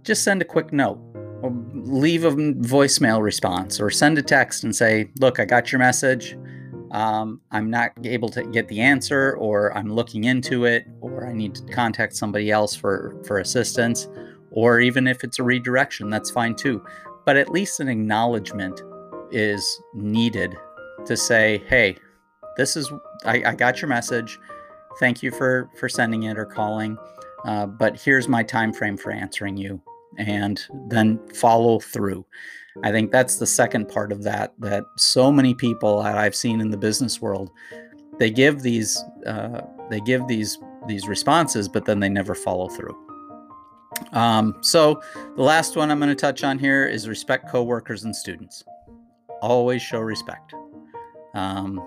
just 0.02 0.22
send 0.22 0.42
a 0.42 0.44
quick 0.44 0.72
note 0.72 0.98
or 1.42 1.50
leave 1.74 2.24
a 2.24 2.30
voicemail 2.30 3.22
response 3.22 3.80
or 3.80 3.90
send 3.90 4.18
a 4.18 4.22
text 4.22 4.64
and 4.64 4.74
say, 4.74 5.10
Look, 5.20 5.40
I 5.40 5.44
got 5.44 5.72
your 5.72 5.78
message. 5.78 6.36
Um, 6.92 7.40
I'm 7.50 7.68
not 7.68 7.90
able 8.04 8.28
to 8.30 8.44
get 8.44 8.68
the 8.68 8.80
answer, 8.80 9.36
or 9.38 9.76
I'm 9.76 9.92
looking 9.92 10.24
into 10.24 10.64
it, 10.64 10.86
or 11.00 11.26
I 11.26 11.32
need 11.32 11.54
to 11.56 11.64
contact 11.64 12.14
somebody 12.14 12.50
else 12.50 12.76
for, 12.76 13.20
for 13.26 13.38
assistance, 13.38 14.08
or 14.50 14.80
even 14.80 15.06
if 15.06 15.24
it's 15.24 15.38
a 15.38 15.42
redirection, 15.42 16.10
that's 16.10 16.30
fine 16.30 16.54
too. 16.54 16.84
But 17.24 17.36
at 17.36 17.50
least 17.50 17.80
an 17.80 17.88
acknowledgement 17.88 18.80
is 19.30 19.80
needed 19.94 20.56
to 21.06 21.16
say, 21.16 21.62
Hey, 21.68 21.96
this 22.56 22.76
is 22.76 22.90
I, 23.24 23.42
I 23.46 23.54
got 23.54 23.80
your 23.80 23.88
message. 23.88 24.38
Thank 24.98 25.22
you 25.22 25.30
for 25.30 25.70
for 25.78 25.88
sending 25.88 26.24
it 26.24 26.38
or 26.38 26.46
calling. 26.46 26.96
Uh, 27.44 27.66
but 27.66 28.00
here's 28.00 28.28
my 28.28 28.42
time 28.42 28.72
frame 28.72 28.96
for 28.96 29.12
answering 29.12 29.56
you, 29.56 29.80
and 30.18 30.64
then 30.88 31.20
follow 31.28 31.78
through. 31.78 32.24
I 32.82 32.90
think 32.90 33.10
that's 33.10 33.36
the 33.36 33.46
second 33.46 33.88
part 33.88 34.10
of 34.10 34.22
that. 34.24 34.54
That 34.58 34.84
so 34.96 35.30
many 35.30 35.54
people 35.54 36.02
that 36.02 36.18
I've 36.18 36.34
seen 36.34 36.60
in 36.60 36.70
the 36.70 36.76
business 36.76 37.20
world, 37.20 37.50
they 38.18 38.30
give 38.30 38.62
these 38.62 39.02
uh, 39.26 39.60
they 39.90 40.00
give 40.00 40.26
these 40.26 40.58
these 40.86 41.06
responses, 41.06 41.68
but 41.68 41.84
then 41.84 42.00
they 42.00 42.08
never 42.08 42.34
follow 42.34 42.68
through. 42.68 42.96
Um, 44.12 44.56
so 44.60 45.00
the 45.36 45.42
last 45.42 45.76
one 45.76 45.90
I'm 45.90 45.98
going 45.98 46.10
to 46.10 46.14
touch 46.14 46.44
on 46.44 46.58
here 46.58 46.86
is 46.86 47.08
respect 47.08 47.50
coworkers 47.50 48.04
and 48.04 48.14
students. 48.14 48.64
Always 49.42 49.82
show 49.82 50.00
respect. 50.00 50.54
Um, 51.34 51.82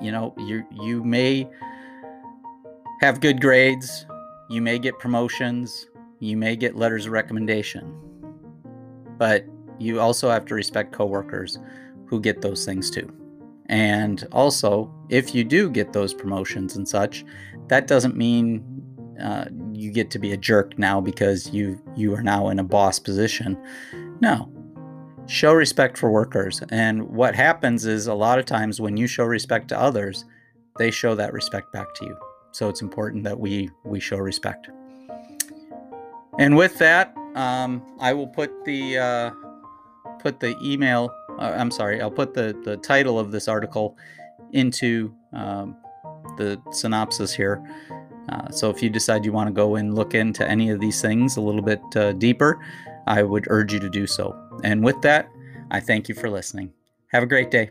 you 0.00 0.12
know, 0.12 0.34
you 0.38 0.64
you 0.70 1.04
may 1.04 1.48
have 3.00 3.20
good 3.20 3.40
grades, 3.40 4.06
you 4.48 4.62
may 4.62 4.78
get 4.78 4.98
promotions, 4.98 5.86
you 6.20 6.36
may 6.36 6.56
get 6.56 6.76
letters 6.76 7.06
of 7.06 7.12
recommendation. 7.12 7.94
But 9.18 9.44
you 9.78 10.00
also 10.00 10.30
have 10.30 10.44
to 10.46 10.54
respect 10.54 10.92
coworkers 10.92 11.58
who 12.06 12.20
get 12.20 12.42
those 12.42 12.64
things 12.64 12.90
too. 12.90 13.10
And 13.66 14.26
also, 14.32 14.92
if 15.08 15.34
you 15.34 15.44
do 15.44 15.70
get 15.70 15.92
those 15.92 16.12
promotions 16.12 16.76
and 16.76 16.88
such, 16.88 17.24
that 17.68 17.86
doesn't 17.86 18.16
mean 18.16 18.64
uh, 19.22 19.44
you 19.72 19.92
get 19.92 20.10
to 20.10 20.18
be 20.18 20.32
a 20.32 20.36
jerk 20.36 20.78
now 20.78 21.00
because 21.00 21.50
you 21.50 21.80
you 21.94 22.14
are 22.14 22.22
now 22.22 22.48
in 22.48 22.58
a 22.58 22.64
boss 22.64 22.98
position. 22.98 23.56
No, 24.20 24.52
show 25.30 25.52
respect 25.52 25.96
for 25.96 26.10
workers. 26.10 26.60
And 26.70 27.08
what 27.08 27.34
happens 27.34 27.86
is 27.86 28.08
a 28.08 28.14
lot 28.14 28.38
of 28.38 28.44
times 28.44 28.80
when 28.80 28.96
you 28.96 29.06
show 29.06 29.24
respect 29.24 29.68
to 29.68 29.78
others, 29.78 30.24
they 30.78 30.90
show 30.90 31.14
that 31.14 31.32
respect 31.32 31.72
back 31.72 31.94
to 31.94 32.04
you. 32.04 32.16
So 32.52 32.68
it's 32.68 32.82
important 32.82 33.22
that 33.24 33.38
we 33.38 33.70
we 33.84 34.00
show 34.00 34.16
respect. 34.16 34.68
And 36.38 36.56
with 36.56 36.78
that, 36.78 37.14
um, 37.36 37.82
I 38.00 38.12
will 38.12 38.26
put 38.26 38.50
the 38.64 38.98
uh, 38.98 39.30
put 40.20 40.40
the 40.40 40.56
email. 40.62 41.14
Uh, 41.38 41.54
I'm 41.56 41.70
sorry, 41.70 42.00
I'll 42.00 42.10
put 42.10 42.34
the 42.34 42.58
the 42.64 42.76
title 42.78 43.18
of 43.18 43.30
this 43.30 43.46
article 43.46 43.96
into 44.52 45.14
um, 45.32 45.76
the 46.38 46.60
synopsis 46.72 47.32
here. 47.32 47.62
Uh, 48.28 48.50
so 48.50 48.68
if 48.68 48.82
you 48.82 48.90
decide 48.90 49.24
you 49.24 49.32
want 49.32 49.48
to 49.48 49.52
go 49.52 49.76
and 49.76 49.94
look 49.94 50.14
into 50.14 50.48
any 50.48 50.70
of 50.70 50.80
these 50.80 51.00
things 51.00 51.36
a 51.36 51.40
little 51.40 51.62
bit 51.62 51.80
uh, 51.94 52.12
deeper, 52.14 52.58
I 53.06 53.22
would 53.22 53.46
urge 53.48 53.72
you 53.72 53.80
to 53.80 53.90
do 53.90 54.06
so. 54.06 54.49
And 54.62 54.84
with 54.84 55.00
that, 55.02 55.30
I 55.70 55.80
thank 55.80 56.08
you 56.08 56.14
for 56.14 56.28
listening. 56.30 56.72
Have 57.08 57.22
a 57.22 57.26
great 57.26 57.50
day. 57.50 57.70